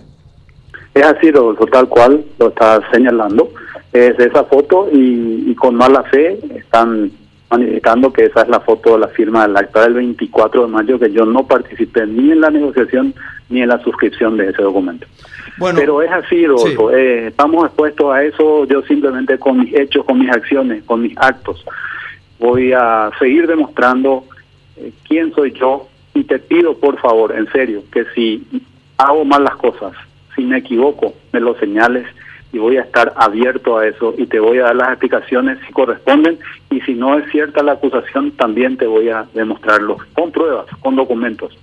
Es 0.93 1.03
así, 1.03 1.31
Rodolfo, 1.31 1.65
tal 1.67 1.87
cual 1.87 2.25
lo 2.39 2.49
está 2.49 2.81
señalando. 2.91 3.49
Es 3.93 4.19
esa 4.19 4.43
foto 4.45 4.89
y, 4.91 5.53
con 5.55 5.75
mala 5.75 6.03
fe 6.03 6.39
están 6.55 7.11
manifestando 7.49 8.11
que 8.11 8.25
esa 8.25 8.41
es 8.41 8.49
la 8.49 8.59
foto 8.59 8.93
de 8.93 8.99
la 8.99 9.07
firma 9.07 9.47
del 9.47 9.55
acta 9.55 9.83
del 9.83 9.93
24 9.93 10.63
de 10.63 10.67
mayo, 10.67 10.99
que 10.99 11.11
yo 11.11 11.25
no 11.25 11.47
participé 11.47 12.05
ni 12.05 12.31
en 12.31 12.41
la 12.41 12.49
negociación 12.49 13.13
ni 13.49 13.61
en 13.61 13.69
la 13.69 13.79
suscripción 13.83 14.37
de 14.37 14.49
ese 14.49 14.61
documento. 14.61 15.07
Bueno, 15.57 15.79
Pero 15.79 16.01
es 16.01 16.11
así, 16.11 16.45
Rodolfo, 16.45 16.91
eh, 16.91 17.27
estamos 17.27 17.65
expuestos 17.65 18.13
a 18.13 18.23
eso, 18.23 18.65
yo 18.65 18.81
simplemente 18.83 19.37
con 19.37 19.59
mis 19.59 19.73
hechos, 19.73 20.03
con 20.05 20.19
mis 20.19 20.29
acciones, 20.29 20.83
con 20.83 21.01
mis 21.01 21.17
actos, 21.17 21.63
voy 22.39 22.73
a 22.73 23.11
seguir 23.19 23.47
demostrando 23.47 24.25
eh, 24.77 24.91
quién 25.07 25.33
soy 25.33 25.51
yo. 25.53 25.87
Y 26.13 26.23
te 26.23 26.39
pido, 26.39 26.77
por 26.77 26.97
favor, 26.99 27.35
en 27.35 27.51
serio, 27.51 27.83
que 27.91 28.05
si 28.15 28.47
hago 28.97 29.25
mal 29.25 29.43
las 29.43 29.57
cosas, 29.57 29.93
si 30.33 30.43
me 30.43 30.59
equivoco, 30.59 31.13
me 31.33 31.41
lo 31.41 31.55
señales 31.59 32.07
y 32.53 32.57
voy 32.57 32.77
a 32.77 32.83
estar 32.83 33.11
abierto 33.17 33.77
a 33.77 33.85
eso 33.85 34.13
y 34.17 34.25
te 34.27 34.39
voy 34.39 34.59
a 34.59 34.63
dar 34.63 34.75
las 34.77 34.89
explicaciones 34.89 35.59
si 35.67 35.73
corresponden. 35.73 36.39
Y 36.71 36.79
si 36.81 36.93
no 36.93 37.17
es 37.17 37.29
cierta 37.31 37.63
la 37.63 37.73
acusación 37.73 38.31
también 38.31 38.77
te 38.77 38.87
voy 38.87 39.09
a 39.09 39.25
demostrarlo 39.33 39.97
con 40.13 40.31
pruebas, 40.31 40.67
con 40.79 40.95
documentos 40.95 41.57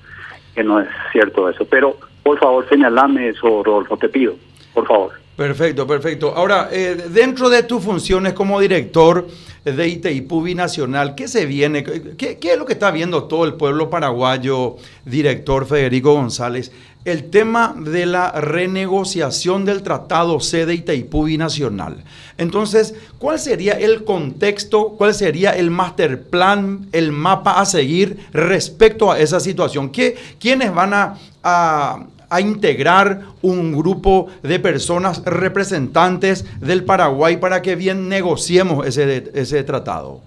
que 0.54 0.62
no 0.64 0.80
es 0.80 0.88
cierto 1.12 1.48
eso. 1.48 1.64
Pero 1.64 1.96
por 2.22 2.38
favor 2.38 2.68
señalame 2.68 3.28
eso, 3.28 3.62
Rodolfo, 3.62 3.96
te 3.96 4.08
pido, 4.08 4.34
por 4.74 4.86
favor. 4.86 5.12
Perfecto, 5.36 5.86
perfecto. 5.86 6.34
Ahora, 6.36 6.68
eh, 6.70 7.06
dentro 7.08 7.48
de 7.48 7.62
tus 7.62 7.82
funciones 7.82 8.34
como 8.34 8.60
director 8.60 9.26
de 9.64 9.88
Itaipu 9.88 10.42
Binacional, 10.42 11.14
¿qué 11.14 11.26
se 11.26 11.46
viene? 11.46 11.82
¿Qué, 11.82 12.36
¿Qué, 12.36 12.52
es 12.52 12.58
lo 12.58 12.66
que 12.66 12.74
está 12.74 12.90
viendo 12.90 13.24
todo 13.24 13.46
el 13.46 13.54
pueblo 13.54 13.88
paraguayo, 13.88 14.76
director 15.06 15.66
Federico 15.66 16.12
González? 16.12 16.70
El 17.06 17.30
tema 17.30 17.74
de 17.76 18.04
la 18.04 18.30
renegociación 18.32 19.64
del 19.64 19.82
Tratado 19.82 20.38
C 20.38 20.66
de 20.66 20.74
Itaipú 20.74 21.24
Binacional. 21.24 22.04
Entonces, 22.36 22.94
¿cuál 23.18 23.38
sería 23.40 23.72
el 23.72 24.04
contexto, 24.04 24.90
cuál 24.98 25.14
sería 25.14 25.52
el 25.52 25.70
master 25.70 26.24
plan, 26.24 26.88
el 26.92 27.10
mapa 27.10 27.58
a 27.58 27.64
seguir 27.64 28.26
respecto 28.32 29.10
a 29.10 29.18
esa 29.18 29.40
situación? 29.40 29.90
¿Qué, 29.90 30.14
¿Quiénes 30.38 30.74
van 30.74 30.92
a 30.92 32.06
a 32.32 32.40
integrar 32.40 33.20
un 33.42 33.76
grupo 33.76 34.28
de 34.42 34.58
personas 34.58 35.22
representantes 35.24 36.44
del 36.60 36.84
Paraguay 36.84 37.36
para 37.36 37.60
que 37.60 37.76
bien 37.76 38.08
negociemos 38.08 38.86
ese, 38.86 39.30
ese 39.34 39.62
tratado? 39.64 40.20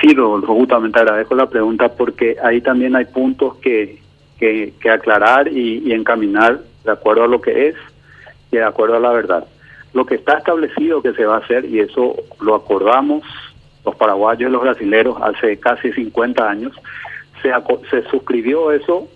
Sí, 0.00 0.14
Rodolfo, 0.14 0.54
justamente 0.54 0.98
agradezco 0.98 1.34
la 1.34 1.50
pregunta 1.50 1.90
porque 1.90 2.36
ahí 2.42 2.62
también 2.62 2.96
hay 2.96 3.04
puntos 3.04 3.56
que, 3.58 4.00
que, 4.38 4.72
aclarar 4.90 5.48
y, 5.48 5.82
y, 5.84 5.92
encaminar 5.92 6.60
de 6.84 6.90
acuerdo 6.90 7.24
a 7.24 7.28
lo 7.28 7.40
que 7.42 7.68
es 7.68 7.74
y 8.50 8.56
de 8.56 8.64
acuerdo 8.64 8.96
a 8.96 9.00
la 9.00 9.10
verdad. 9.10 9.44
Lo 9.92 10.06
que 10.06 10.14
está 10.14 10.38
establecido 10.38 11.02
que 11.02 11.12
se 11.12 11.26
va 11.26 11.36
a 11.36 11.40
hacer, 11.40 11.66
y 11.66 11.80
eso 11.80 12.16
lo 12.40 12.54
acordamos 12.54 13.22
los 13.84 13.94
paraguayos 13.96 14.48
y 14.48 14.52
los 14.52 14.62
brasileños 14.62 15.16
hace 15.20 15.58
casi 15.58 15.92
50 15.92 16.48
años, 16.48 16.72
se, 17.42 17.52
se 17.90 18.08
suscribió 18.08 18.72
eso 18.72 19.08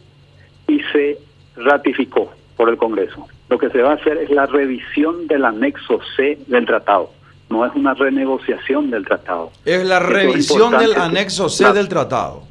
y 0.68 0.80
se 0.92 1.18
ratificó 1.56 2.32
por 2.56 2.68
el 2.68 2.76
Congreso. 2.76 3.26
Lo 3.48 3.58
que 3.58 3.70
se 3.70 3.82
va 3.82 3.92
a 3.92 3.94
hacer 3.94 4.18
es 4.18 4.30
la 4.30 4.46
revisión 4.46 5.26
del 5.26 5.44
anexo 5.44 6.00
C 6.16 6.38
del 6.46 6.66
tratado, 6.66 7.10
no 7.50 7.64
es 7.64 7.74
una 7.74 7.94
renegociación 7.94 8.90
del 8.90 9.04
tratado. 9.04 9.52
Es 9.64 9.84
la 9.84 10.00
revisión 10.00 10.76
del 10.76 10.94
anexo 10.94 11.48
C 11.48 11.72
del 11.72 11.88
tratado. 11.88 12.42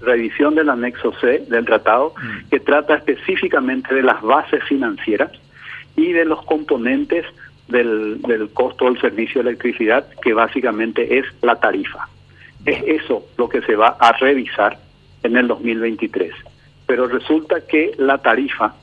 Revisión 0.00 0.54
del 0.54 0.68
anexo 0.68 1.12
C 1.20 1.44
del 1.48 1.64
tratado 1.64 2.14
mm. 2.20 2.48
que 2.50 2.60
trata 2.60 2.96
específicamente 2.96 3.94
de 3.94 4.02
las 4.02 4.20
bases 4.20 4.62
financieras 4.64 5.30
y 5.96 6.12
de 6.12 6.24
los 6.24 6.44
componentes 6.44 7.24
del, 7.68 8.20
del 8.22 8.50
costo 8.50 8.86
del 8.86 9.00
servicio 9.00 9.42
de 9.42 9.50
electricidad, 9.50 10.06
que 10.22 10.34
básicamente 10.34 11.18
es 11.18 11.26
la 11.40 11.56
tarifa. 11.56 12.08
Es 12.66 12.82
eso 12.86 13.24
lo 13.38 13.48
que 13.48 13.62
se 13.62 13.76
va 13.76 13.96
a 14.00 14.12
revisar 14.12 14.78
en 15.22 15.36
el 15.36 15.46
2023 15.46 16.34
pero 16.92 17.06
resulta 17.06 17.62
que 17.66 17.92
la 17.96 18.18
tarifa 18.18 18.74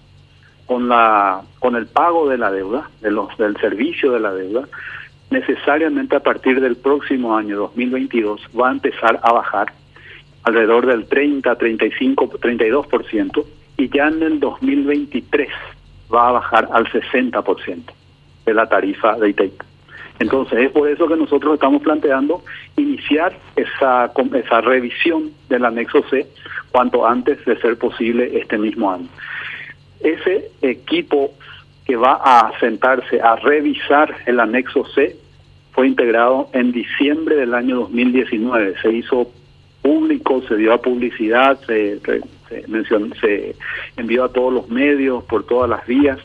con 0.66 0.90
la 0.90 1.44
con 1.60 1.76
el 1.76 1.86
pago 1.86 2.28
de 2.28 2.40
la 2.40 2.50
deuda, 2.50 2.90
de 3.02 3.12
los 3.12 3.38
del 3.38 3.56
servicio 3.58 4.12
de 4.12 4.20
la 4.20 4.34
deuda, 4.34 4.68
necesariamente 5.30 6.16
a 6.16 6.20
partir 6.20 6.60
del 6.60 6.76
próximo 6.76 7.38
año 7.38 7.56
2022 7.58 8.42
va 8.60 8.70
a 8.70 8.72
empezar 8.72 9.20
a 9.22 9.32
bajar 9.32 9.74
alrededor 10.42 10.88
del 10.88 11.06
30, 11.06 11.56
35, 11.56 12.30
32% 12.40 13.46
y 13.78 13.90
ya 13.96 14.08
en 14.08 14.24
el 14.24 14.40
2023 14.40 15.48
va 16.12 16.30
a 16.30 16.32
bajar 16.32 16.68
al 16.72 16.88
60% 16.88 17.84
de 18.44 18.54
la 18.56 18.68
tarifa 18.68 19.20
de 19.20 19.30
ITEC. 19.30 19.69
Entonces 20.20 20.60
es 20.60 20.72
por 20.72 20.90
eso 20.90 21.08
que 21.08 21.16
nosotros 21.16 21.54
estamos 21.54 21.82
planteando 21.82 22.44
iniciar 22.78 23.38
esa, 23.56 24.12
esa 24.34 24.62
revisión 24.62 25.32
del 25.48 25.66
anexo 25.66 26.04
C 26.10 26.28
cuanto 26.72 27.08
antes 27.08 27.44
de 27.46 27.58
ser 27.60 27.78
posible 27.78 28.38
este 28.38 28.58
mismo 28.58 28.92
año. 28.92 29.08
Ese 30.02 30.52
equipo 30.62 31.32
que 31.86 31.96
va 31.96 32.20
a 32.24 32.52
sentarse 32.60 33.22
a 33.22 33.36
revisar 33.38 34.16
el 34.26 34.40
anexo 34.40 34.86
C 34.94 35.16
fue 35.72 35.88
integrado 35.88 36.50
en 36.54 36.72
diciembre 36.72 37.36
del 37.36 37.54
año 37.54 37.78
2019. 37.78 38.76
Se 38.82 38.92
hizo 38.92 39.32
público, 39.82 40.42
se 40.48 40.56
dio 40.58 40.74
a 40.74 40.82
publicidad, 40.82 41.60
se, 41.66 42.00
se, 42.00 42.68
mencionó, 42.68 43.16
se 43.16 43.56
envió 43.98 44.26
a 44.26 44.32
todos 44.32 44.54
los 44.54 44.70
medios 44.70 45.24
por 45.24 45.46
todas 45.46 45.70
las 45.70 45.86
vías, 45.88 46.20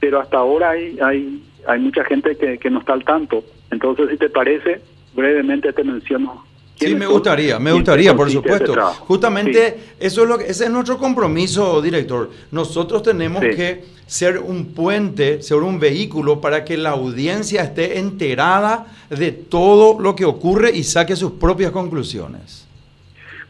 pero 0.00 0.20
hasta 0.20 0.38
ahora 0.38 0.70
hay, 0.70 0.98
hay, 1.00 1.40
hay 1.66 1.80
mucha 1.80 2.04
gente 2.04 2.36
que, 2.36 2.58
que 2.58 2.70
no 2.70 2.80
está 2.80 2.92
al 2.92 3.04
tanto. 3.04 3.44
Entonces, 3.70 4.10
si 4.10 4.16
te 4.16 4.28
parece, 4.28 4.80
brevemente 5.14 5.72
te 5.72 5.84
menciono 5.84 6.44
Sí, 6.76 6.94
me 6.94 7.06
gustaría, 7.06 7.58
me 7.58 7.72
gustaría, 7.72 8.14
por 8.14 8.30
supuesto. 8.30 8.74
Justamente 9.08 9.78
eso 9.98 10.22
es 10.22 10.28
lo 10.28 10.38
que, 10.38 10.44
ese 10.44 10.64
es 10.64 10.70
nuestro 10.70 10.98
compromiso, 10.98 11.80
director. 11.80 12.30
Nosotros 12.50 13.02
tenemos 13.02 13.40
que 13.40 13.82
ser 14.06 14.38
un 14.38 14.74
puente, 14.74 15.42
ser 15.42 15.58
un 15.58 15.80
vehículo 15.80 16.40
para 16.40 16.64
que 16.64 16.76
la 16.76 16.90
audiencia 16.90 17.62
esté 17.62 17.98
enterada 17.98 18.86
de 19.08 19.32
todo 19.32 19.98
lo 20.00 20.14
que 20.14 20.26
ocurre 20.26 20.70
y 20.76 20.84
saque 20.84 21.16
sus 21.16 21.32
propias 21.32 21.70
conclusiones. 21.70 22.68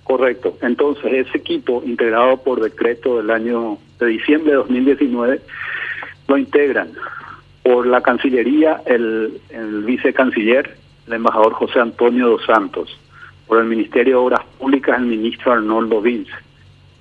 Correcto. 0.04 0.56
Entonces, 0.62 1.26
ese 1.26 1.38
equipo 1.38 1.82
integrado 1.84 2.36
por 2.36 2.62
decreto 2.62 3.16
del 3.16 3.30
año 3.30 3.78
de 3.98 4.06
diciembre 4.06 4.52
de 4.52 4.58
2019 4.58 5.40
lo 6.28 6.38
integran 6.38 6.92
por 7.66 7.84
la 7.84 8.00
Cancillería 8.00 8.82
el, 8.86 9.40
el 9.50 9.82
vicecanciller, 9.82 10.76
el 11.08 11.12
embajador 11.14 11.52
José 11.54 11.80
Antonio 11.80 12.28
dos 12.28 12.44
Santos, 12.46 12.96
por 13.48 13.58
el 13.58 13.64
Ministerio 13.64 14.12
de 14.12 14.24
Obras 14.24 14.40
Públicas 14.56 14.96
el 15.00 15.06
ministro 15.06 15.50
Arnoldo 15.50 16.00
Vince, 16.00 16.30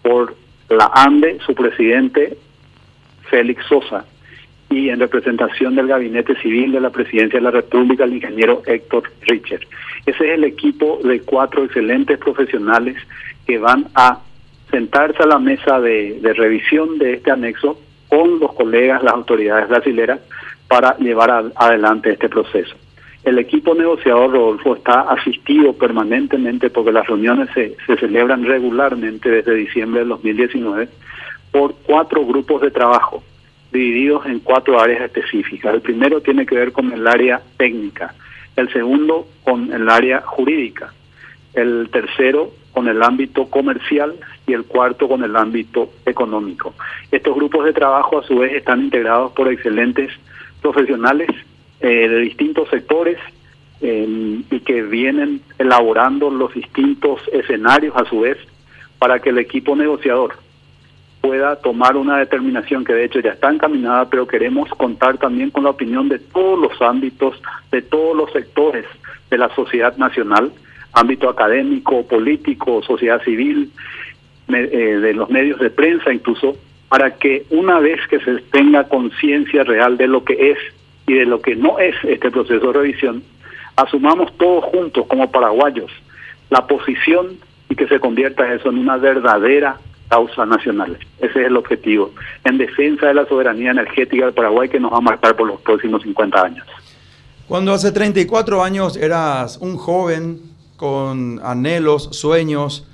por 0.01 0.33
la 0.69 0.89
ANDE 0.91 1.37
su 1.45 1.53
presidente 1.53 2.35
Félix 3.29 3.63
Sosa 3.67 4.05
y 4.71 4.89
en 4.89 4.99
representación 4.99 5.75
del 5.75 5.85
Gabinete 5.85 6.35
Civil 6.41 6.71
de 6.71 6.81
la 6.81 6.89
Presidencia 6.89 7.37
de 7.37 7.43
la 7.43 7.51
República 7.51 8.05
el 8.05 8.15
ingeniero 8.15 8.63
Héctor 8.65 9.03
Richard. 9.21 9.67
Ese 10.07 10.29
es 10.29 10.33
el 10.33 10.45
equipo 10.45 10.99
de 11.03 11.21
cuatro 11.21 11.63
excelentes 11.63 12.17
profesionales 12.17 12.97
que 13.45 13.59
van 13.59 13.85
a 13.93 14.17
sentarse 14.71 15.21
a 15.21 15.27
la 15.27 15.37
mesa 15.37 15.79
de, 15.79 16.19
de 16.19 16.33
revisión 16.33 16.97
de 16.97 17.13
este 17.13 17.29
anexo 17.29 17.79
con 18.09 18.39
los 18.39 18.51
colegas, 18.53 19.03
las 19.03 19.13
autoridades 19.13 19.69
brasileras, 19.69 20.21
para 20.75 20.97
llevar 20.97 21.53
adelante 21.55 22.11
este 22.11 22.27
proceso. 22.27 22.75
El 23.23 23.39
equipo 23.39 23.73
negociador, 23.73 24.29
Rodolfo, 24.29 24.75
está 24.75 25.03
asistido 25.03 25.71
permanentemente 25.71 26.69
porque 26.69 26.91
las 26.91 27.07
reuniones 27.07 27.47
se, 27.53 27.77
se 27.87 27.95
celebran 27.95 28.43
regularmente 28.43 29.31
desde 29.31 29.55
diciembre 29.55 30.01
del 30.01 30.09
2019 30.09 30.89
por 31.49 31.75
cuatro 31.85 32.25
grupos 32.25 32.61
de 32.61 32.71
trabajo 32.71 33.23
divididos 33.71 34.25
en 34.25 34.39
cuatro 34.39 34.77
áreas 34.77 35.03
específicas. 35.03 35.73
El 35.73 35.79
primero 35.79 36.19
tiene 36.19 36.45
que 36.45 36.55
ver 36.55 36.73
con 36.73 36.91
el 36.91 37.07
área 37.07 37.41
técnica, 37.55 38.13
el 38.57 38.67
segundo 38.73 39.29
con 39.45 39.71
el 39.71 39.87
área 39.87 40.23
jurídica, 40.25 40.93
el 41.53 41.87
tercero 41.89 42.51
con 42.73 42.89
el 42.89 43.01
ámbito 43.01 43.45
comercial 43.45 44.13
y 44.45 44.51
el 44.51 44.65
cuarto 44.65 45.07
con 45.07 45.23
el 45.23 45.37
ámbito 45.37 45.89
económico. 46.05 46.73
Estos 47.11 47.33
grupos 47.33 47.63
de 47.63 47.71
trabajo 47.71 48.19
a 48.19 48.23
su 48.23 48.39
vez 48.39 48.55
están 48.55 48.81
integrados 48.81 49.31
por 49.31 49.49
excelentes 49.49 50.11
profesionales 50.65 51.29
eh, 51.79 52.07
de 52.09 52.19
distintos 52.21 52.67
sectores 52.69 53.19
eh, 53.81 54.41
y 54.49 54.59
que 54.61 54.81
vienen 54.81 55.41
elaborando 55.59 56.31
los 56.31 56.55
distintos 56.55 57.21
escenarios 57.31 57.95
a 57.95 58.05
su 58.05 58.21
vez 58.21 58.37
para 58.97 59.19
que 59.19 59.29
el 59.29 59.37
equipo 59.37 59.75
negociador 59.75 60.37
pueda 61.21 61.57
tomar 61.57 61.95
una 61.95 62.17
determinación 62.17 62.83
que 62.83 62.93
de 62.93 63.05
hecho 63.05 63.19
ya 63.19 63.31
está 63.31 63.51
encaminada, 63.51 64.09
pero 64.09 64.25
queremos 64.25 64.67
contar 64.69 65.19
también 65.19 65.51
con 65.51 65.65
la 65.65 65.69
opinión 65.69 66.09
de 66.09 66.17
todos 66.17 66.57
los 66.59 66.81
ámbitos, 66.81 67.39
de 67.71 67.83
todos 67.83 68.17
los 68.17 68.31
sectores 68.31 68.85
de 69.29 69.37
la 69.37 69.53
sociedad 69.53 69.95
nacional, 69.97 70.51
ámbito 70.93 71.29
académico, 71.29 72.07
político, 72.07 72.81
sociedad 72.81 73.21
civil, 73.23 73.71
eh, 74.47 74.97
de 74.99 75.13
los 75.13 75.29
medios 75.29 75.59
de 75.59 75.69
prensa 75.69 76.11
incluso, 76.11 76.57
para 76.89 77.15
que 77.15 77.45
una 77.49 77.79
vez 77.79 77.99
que 78.09 78.19
se 78.19 78.37
tenga 78.51 78.87
conciencia 78.87 79.63
real 79.63 79.97
de 79.97 80.07
lo 80.07 80.23
que 80.23 80.51
es 80.51 80.57
y 81.07 81.13
de 81.13 81.25
lo 81.25 81.41
que 81.41 81.55
no 81.55 81.79
es 81.79 81.95
este 82.03 82.31
proceso 82.31 82.67
de 82.67 82.73
revisión, 82.73 83.23
asumamos 83.75 84.35
todos 84.37 84.63
juntos 84.65 85.05
como 85.07 85.31
paraguayos 85.31 85.91
la 86.49 86.67
posición 86.67 87.37
y 87.69 87.75
que 87.75 87.87
se 87.87 87.99
convierta 87.99 88.53
eso 88.53 88.69
en 88.69 88.77
una 88.77 88.97
verdadera 88.97 89.79
causa 90.09 90.45
nacional. 90.45 90.97
Ese 91.17 91.41
es 91.41 91.47
el 91.47 91.57
objetivo, 91.57 92.11
en 92.43 92.57
defensa 92.57 93.07
de 93.07 93.15
la 93.15 93.25
soberanía 93.25 93.71
energética 93.71 94.25
del 94.25 94.33
Paraguay 94.33 94.69
que 94.69 94.79
nos 94.79 94.93
va 94.93 94.97
a 94.97 95.01
marcar 95.01 95.35
por 95.35 95.47
los 95.47 95.59
próximos 95.61 96.03
50 96.03 96.41
años. 96.41 96.67
Cuando 97.47 97.73
hace 97.73 97.91
34 97.91 98.63
años 98.63 98.97
eras 98.97 99.57
un 99.57 99.77
joven 99.77 100.39
con 100.77 101.39
anhelos, 101.43 102.09
sueños 102.11 102.87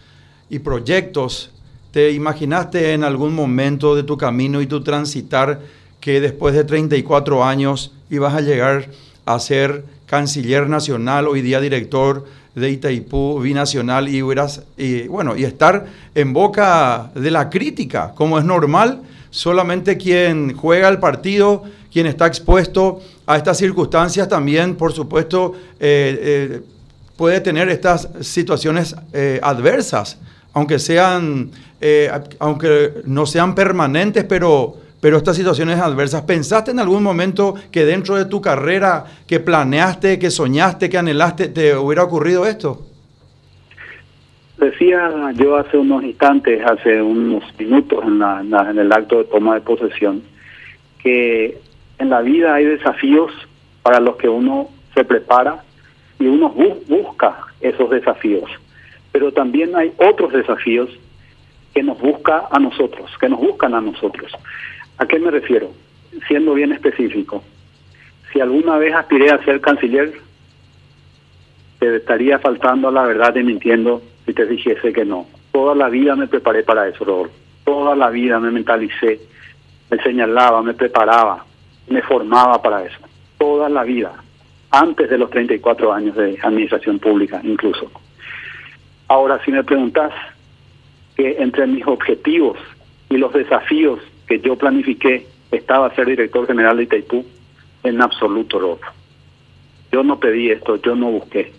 y 0.49 0.59
proyectos, 0.59 1.53
¿te 1.91 2.11
imaginaste 2.11 2.93
en 2.93 3.03
algún 3.03 3.33
momento 3.33 3.95
de 3.95 4.03
tu 4.03 4.17
camino 4.17 4.61
y 4.61 4.67
tu 4.67 4.83
transitar 4.83 5.61
que 5.99 6.19
después 6.19 6.55
de 6.55 6.63
34 6.63 7.43
años 7.43 7.93
ibas 8.09 8.33
a 8.33 8.41
llegar 8.41 8.89
a 9.25 9.39
ser 9.39 9.83
canciller 10.05 10.67
nacional, 10.67 11.27
hoy 11.27 11.41
día 11.41 11.61
director 11.61 12.25
de 12.55 12.69
Itaipú 12.69 13.39
binacional 13.39 14.09
y 14.09 14.21
hubieras, 14.21 14.63
y, 14.77 15.07
bueno, 15.07 15.37
y 15.37 15.43
estar 15.43 15.85
en 16.15 16.33
boca 16.33 17.11
de 17.15 17.31
la 17.31 17.49
crítica, 17.49 18.13
como 18.15 18.37
es 18.37 18.43
normal, 18.43 19.01
solamente 19.29 19.97
quien 19.97 20.55
juega 20.55 20.89
el 20.89 20.99
partido, 20.99 21.63
quien 21.91 22.07
está 22.07 22.27
expuesto 22.27 23.01
a 23.25 23.37
estas 23.37 23.57
circunstancias 23.57 24.27
también, 24.27 24.75
por 24.75 24.91
supuesto, 24.91 25.53
eh, 25.79 26.19
eh, 26.59 26.61
puede 27.15 27.39
tener 27.39 27.69
estas 27.69 28.09
situaciones 28.21 28.95
eh, 29.13 29.39
adversas, 29.41 30.17
aunque 30.53 30.79
sean, 30.79 31.51
aunque 32.39 33.01
no 33.05 33.25
sean 33.25 33.55
permanentes, 33.55 34.23
pero 34.25 34.77
pero 35.01 35.17
estas 35.17 35.35
situaciones 35.35 35.79
adversas, 35.79 36.21
¿pensaste 36.21 36.69
en 36.69 36.79
algún 36.79 37.01
momento 37.01 37.55
que 37.71 37.85
dentro 37.85 38.15
de 38.15 38.25
tu 38.25 38.39
carrera, 38.39 39.05
que 39.27 39.39
planeaste, 39.39 40.19
que 40.19 40.29
soñaste, 40.29 40.89
que 40.89 40.97
anhelaste, 40.99 41.47
te 41.47 41.75
hubiera 41.75 42.03
ocurrido 42.03 42.45
esto? 42.45 42.85
Decía 44.57 45.09
yo 45.33 45.57
hace 45.57 45.75
unos 45.75 46.03
instantes, 46.03 46.63
hace 46.63 47.01
unos 47.01 47.43
minutos 47.57 48.03
en, 48.05 48.21
en 48.21 48.77
el 48.77 48.93
acto 48.93 49.17
de 49.17 49.23
toma 49.23 49.55
de 49.55 49.61
posesión, 49.61 50.21
que 51.01 51.57
en 51.97 52.09
la 52.11 52.21
vida 52.21 52.53
hay 52.53 52.65
desafíos 52.65 53.31
para 53.81 53.99
los 53.99 54.17
que 54.17 54.29
uno 54.29 54.69
se 54.93 55.03
prepara 55.03 55.63
y 56.19 56.27
uno 56.27 56.49
busca 56.49 57.37
esos 57.59 57.89
desafíos. 57.89 58.51
Pero 59.11 59.31
también 59.31 59.75
hay 59.75 59.93
otros 59.97 60.31
desafíos 60.33 60.89
que 61.73 61.83
nos 61.83 61.99
busca 61.99 62.47
a 62.51 62.59
nosotros, 62.59 63.09
que 63.19 63.29
nos 63.29 63.39
buscan 63.39 63.73
a 63.73 63.81
nosotros. 63.81 64.31
¿A 64.97 65.05
qué 65.05 65.19
me 65.19 65.31
refiero? 65.31 65.71
Siendo 66.27 66.53
bien 66.53 66.71
específico, 66.71 67.43
si 68.31 68.39
alguna 68.39 68.77
vez 68.77 68.93
aspiré 68.93 69.31
a 69.31 69.43
ser 69.43 69.59
canciller, 69.61 70.13
te 71.79 71.95
estaría 71.95 72.39
faltando 72.39 72.89
a 72.89 72.91
la 72.91 73.03
verdad 73.03 73.35
y 73.35 73.43
mintiendo 73.43 74.01
si 74.25 74.33
te 74.33 74.45
dijese 74.45 74.93
que 74.93 75.05
no. 75.05 75.27
Toda 75.51 75.75
la 75.75 75.89
vida 75.89 76.15
me 76.15 76.27
preparé 76.27 76.63
para 76.63 76.87
eso, 76.87 77.03
Rodolfo. 77.03 77.33
Toda 77.65 77.95
la 77.95 78.09
vida 78.09 78.39
me 78.39 78.51
mentalicé, 78.51 79.19
me 79.89 79.97
señalaba, 80.01 80.61
me 80.61 80.73
preparaba, 80.73 81.45
me 81.87 82.01
formaba 82.01 82.61
para 82.61 82.83
eso. 82.83 82.97
Toda 83.37 83.69
la 83.69 83.83
vida, 83.83 84.13
antes 84.71 85.09
de 85.09 85.17
los 85.17 85.29
34 85.29 85.93
años 85.93 86.15
de 86.15 86.37
administración 86.41 86.99
pública 86.99 87.41
incluso. 87.43 87.91
Ahora, 89.11 89.43
si 89.43 89.51
me 89.51 89.61
preguntas 89.61 90.13
que 91.17 91.35
entre 91.37 91.67
mis 91.67 91.85
objetivos 91.85 92.57
y 93.09 93.17
los 93.17 93.33
desafíos 93.33 93.99
que 94.25 94.39
yo 94.39 94.55
planifiqué 94.55 95.27
estaba 95.51 95.93
ser 95.95 96.07
director 96.07 96.47
general 96.47 96.77
de 96.77 96.83
Itaipú, 96.83 97.25
en 97.83 98.01
absoluto, 98.01 98.57
Rodolfo. 98.57 98.89
Yo 99.91 100.01
no 100.03 100.17
pedí 100.17 100.49
esto, 100.49 100.77
yo 100.77 100.95
no 100.95 101.11
busqué. 101.11 101.51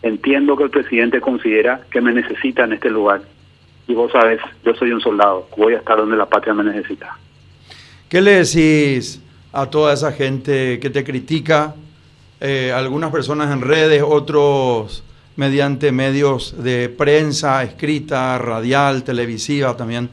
Entiendo 0.00 0.56
que 0.56 0.64
el 0.64 0.70
presidente 0.70 1.20
considera 1.20 1.82
que 1.90 2.00
me 2.00 2.10
necesita 2.10 2.64
en 2.64 2.72
este 2.72 2.88
lugar. 2.88 3.20
Y 3.86 3.92
vos 3.92 4.10
sabes, 4.10 4.40
yo 4.64 4.72
soy 4.72 4.90
un 4.90 5.02
soldado, 5.02 5.46
voy 5.58 5.74
a 5.74 5.80
estar 5.80 5.98
donde 5.98 6.16
la 6.16 6.24
patria 6.24 6.54
me 6.54 6.64
necesita. 6.64 7.18
¿Qué 8.08 8.22
le 8.22 8.42
decís 8.42 9.22
a 9.52 9.68
toda 9.68 9.92
esa 9.92 10.10
gente 10.10 10.80
que 10.80 10.88
te 10.88 11.04
critica? 11.04 11.74
Eh, 12.40 12.72
algunas 12.72 13.10
personas 13.10 13.52
en 13.52 13.60
redes, 13.60 14.02
otros 14.02 15.04
mediante 15.38 15.92
medios 15.92 16.62
de 16.64 16.88
prensa, 16.88 17.62
escrita, 17.62 18.36
radial, 18.38 19.04
televisiva 19.04 19.76
también. 19.76 20.10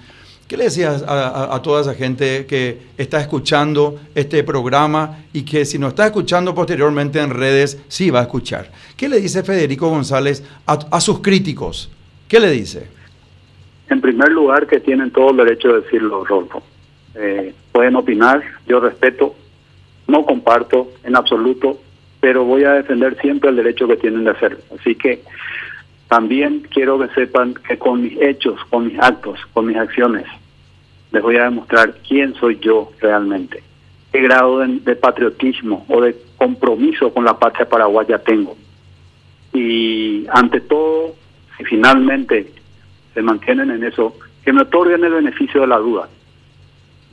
¿Qué 0.47 0.55
le 0.55 0.65
decías 0.65 1.03
a, 1.07 1.59
toda 1.63 1.81
esa 1.81 1.95
gente 1.95 2.45
que 2.45 2.77
está 2.95 3.19
escuchando 3.19 3.99
este 4.13 4.43
programa 4.43 5.23
y 5.33 5.43
que 5.43 5.65
si 5.65 5.79
no 5.79 5.87
está 5.87 6.05
escuchando 6.05 6.53
posteriormente 6.53 7.19
en 7.19 7.31
redes, 7.31 7.83
sí 7.87 8.11
va 8.11 8.19
a 8.19 8.23
escuchar? 8.23 8.69
¿Qué 8.95 9.09
le 9.09 9.19
dice 9.19 9.41
Federico 9.41 9.89
González 9.89 10.43
a, 10.67 11.01
sus 11.01 11.21
críticos? 11.21 11.89
¿Qué 12.27 12.39
le 12.39 12.51
dice? 12.51 12.87
En 13.89 14.01
primer 14.01 14.31
lugar, 14.31 14.67
que 14.67 14.79
tienen 14.79 15.09
todo 15.09 15.31
el 15.31 15.37
derecho 15.37 15.69
de 15.69 15.81
decirlo, 15.81 16.23
Rolfo. 16.23 16.61
Eh, 17.15 17.51
pueden 17.71 17.95
opinar, 17.95 18.43
yo 18.67 18.79
respeto, 18.79 19.33
no 20.07 20.23
comparto 20.23 20.91
en 21.03 21.15
absoluto, 21.15 21.79
pero 22.25 22.43
voy 22.43 22.63
a 22.63 22.71
defender 22.71 23.15
siempre 23.21 23.51
el 23.51 23.55
derecho 23.55 23.87
que 23.87 23.97
tienen 23.97 24.23
de 24.23 24.31
hacerlo. 24.31 24.57
Así 24.79 24.95
que 24.95 25.21
también 26.07 26.65
quiero 26.73 26.97
que 26.97 27.13
sepan 27.13 27.53
que 27.53 27.77
con 27.77 28.01
mis 28.01 28.19
hechos, 28.19 28.59
con 28.71 28.87
mis 28.87 28.97
actos, 28.97 29.39
con 29.53 29.67
mis 29.67 29.77
acciones, 29.77 30.25
les 31.11 31.21
voy 31.21 31.35
a 31.37 31.43
demostrar 31.43 31.97
quién 31.97 32.33
soy 32.33 32.57
yo 32.59 32.91
realmente, 32.99 33.61
qué 34.11 34.21
grado 34.21 34.57
de, 34.57 34.95
patriotismo 34.95 35.85
o 35.87 36.01
de 36.01 36.15
compromiso 36.35 37.13
con 37.13 37.25
la 37.25 37.37
patria 37.37 37.69
paraguaya 37.69 38.17
tengo. 38.17 38.57
Y 39.53 40.25
ante 40.31 40.61
todo, 40.61 41.13
si 41.59 41.63
finalmente 41.65 42.51
se 43.13 43.21
mantienen 43.21 43.69
en 43.69 43.83
eso, 43.83 44.15
que 44.43 44.51
me 44.51 44.63
otorguen 44.63 45.03
el 45.03 45.13
beneficio 45.13 45.61
de 45.61 45.67
la 45.67 45.77
duda. 45.77 46.09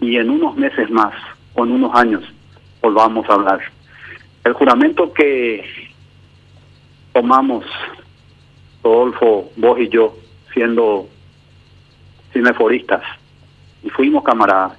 Y 0.00 0.16
en 0.16 0.30
unos 0.30 0.56
meses 0.56 0.88
más, 0.88 1.12
o 1.52 1.66
en 1.66 1.72
unos 1.72 1.94
años, 1.94 2.24
volvamos 2.80 3.28
a 3.28 3.34
hablar. 3.34 3.60
El 4.44 4.52
juramento 4.54 5.12
que 5.12 5.64
tomamos 7.12 7.64
Rodolfo, 8.82 9.50
vos 9.56 9.78
y 9.78 9.88
yo, 9.88 10.16
siendo 10.52 11.08
cineforistas, 12.32 13.02
y 13.84 13.90
fuimos 13.90 14.24
camaradas, 14.24 14.76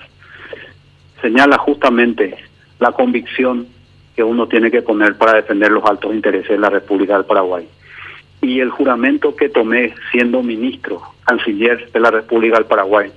señala 1.22 1.58
justamente 1.58 2.36
la 2.80 2.92
convicción 2.92 3.68
que 4.16 4.24
uno 4.24 4.48
tiene 4.48 4.70
que 4.70 4.82
poner 4.82 5.18
para 5.18 5.34
defender 5.34 5.72
los 5.72 5.86
altos 5.86 6.14
intereses 6.14 6.50
de 6.50 6.58
la 6.58 6.70
República 6.70 7.16
del 7.16 7.26
Paraguay. 7.26 7.68
Y 8.42 8.60
el 8.60 8.70
juramento 8.70 9.36
que 9.36 9.50
tomé 9.50 9.96
siendo 10.12 10.44
ministro, 10.44 11.02
canciller 11.26 11.90
de 11.92 12.00
la 12.00 12.12
República 12.12 12.58
del 12.58 12.66
Paraguay, 12.66 13.12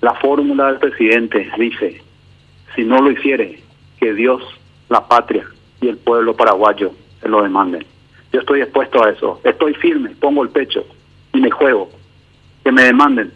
la 0.00 0.14
fórmula 0.14 0.66
del 0.66 0.78
presidente 0.78 1.50
dice, 1.58 2.00
si 2.76 2.84
no 2.84 3.00
lo 3.00 3.10
hiciere, 3.10 3.60
que 3.98 4.14
Dios, 4.14 4.42
la 4.88 5.06
patria 5.06 5.46
y 5.80 5.88
el 5.88 5.96
pueblo 5.96 6.34
paraguayo 6.34 6.92
se 7.20 7.28
lo 7.28 7.42
demanden. 7.42 7.84
Yo 8.32 8.40
estoy 8.40 8.62
expuesto 8.62 9.04
a 9.04 9.10
eso. 9.10 9.40
Estoy 9.44 9.74
firme, 9.74 10.10
pongo 10.20 10.42
el 10.42 10.48
pecho 10.48 10.84
y 11.32 11.40
me 11.40 11.50
juego. 11.50 11.90
Que 12.62 12.72
me 12.72 12.82
demanden 12.82 13.32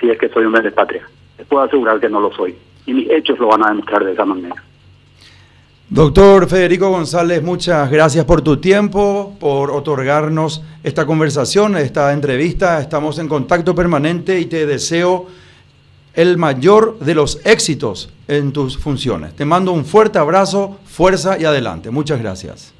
si 0.00 0.10
es 0.10 0.18
que 0.18 0.28
soy 0.28 0.44
un 0.44 0.52
de 0.52 0.70
patria. 0.70 1.02
Les 1.38 1.46
puedo 1.46 1.62
asegurar 1.62 2.00
que 2.00 2.08
no 2.08 2.20
lo 2.20 2.32
soy. 2.32 2.56
Y 2.86 2.92
mis 2.92 3.10
hechos 3.10 3.38
lo 3.38 3.48
van 3.48 3.64
a 3.64 3.68
demostrar 3.68 4.04
de 4.04 4.12
esa 4.12 4.24
manera. 4.24 4.56
Doctor 5.88 6.48
Federico 6.48 6.90
González, 6.90 7.42
muchas 7.42 7.90
gracias 7.90 8.24
por 8.24 8.40
tu 8.40 8.56
tiempo, 8.56 9.36
por 9.38 9.70
otorgarnos 9.70 10.64
esta 10.82 11.04
conversación, 11.04 11.76
esta 11.76 12.12
entrevista. 12.12 12.80
Estamos 12.80 13.18
en 13.18 13.28
contacto 13.28 13.74
permanente 13.74 14.40
y 14.40 14.46
te 14.46 14.66
deseo 14.66 15.26
el 16.14 16.38
mayor 16.38 16.98
de 16.98 17.14
los 17.14 17.40
éxitos 17.44 18.12
en 18.28 18.52
tus 18.52 18.78
funciones. 18.78 19.34
Te 19.34 19.44
mando 19.44 19.72
un 19.72 19.84
fuerte 19.84 20.18
abrazo, 20.18 20.78
fuerza 20.84 21.38
y 21.38 21.44
adelante. 21.44 21.90
Muchas 21.90 22.20
gracias. 22.20 22.74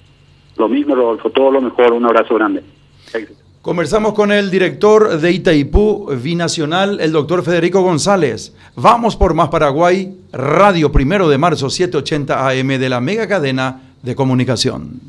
Lo 0.57 0.69
mismo, 0.69 0.95
Rodolfo, 0.95 1.31
todo 1.31 1.51
lo 1.51 1.61
mejor, 1.61 1.93
un 1.93 2.05
abrazo 2.05 2.35
grande. 2.35 2.63
Conversamos 3.63 4.13
con 4.15 4.33
el 4.33 4.51
director 4.51 5.21
de 5.21 5.31
Itaipú 5.31 6.11
Binacional, 6.21 7.01
el 7.01 7.13
doctor 7.13 7.45
Federico 7.45 7.81
González. 7.81 8.57
Vamos 8.75 9.17
por 9.17 9.35
Más 9.35 9.51
Paraguay, 9.51 10.17
Radio 10.33 10.91
Primero 10.91 11.29
de 11.29 11.39
Marzo 11.39 11.71
780 11.71 12.49
AM 12.49 12.69
de 12.69 12.89
la 12.89 13.01
mega 13.01 13.29
cadena 13.29 13.95
de 14.03 14.17
comunicación. 14.17 15.01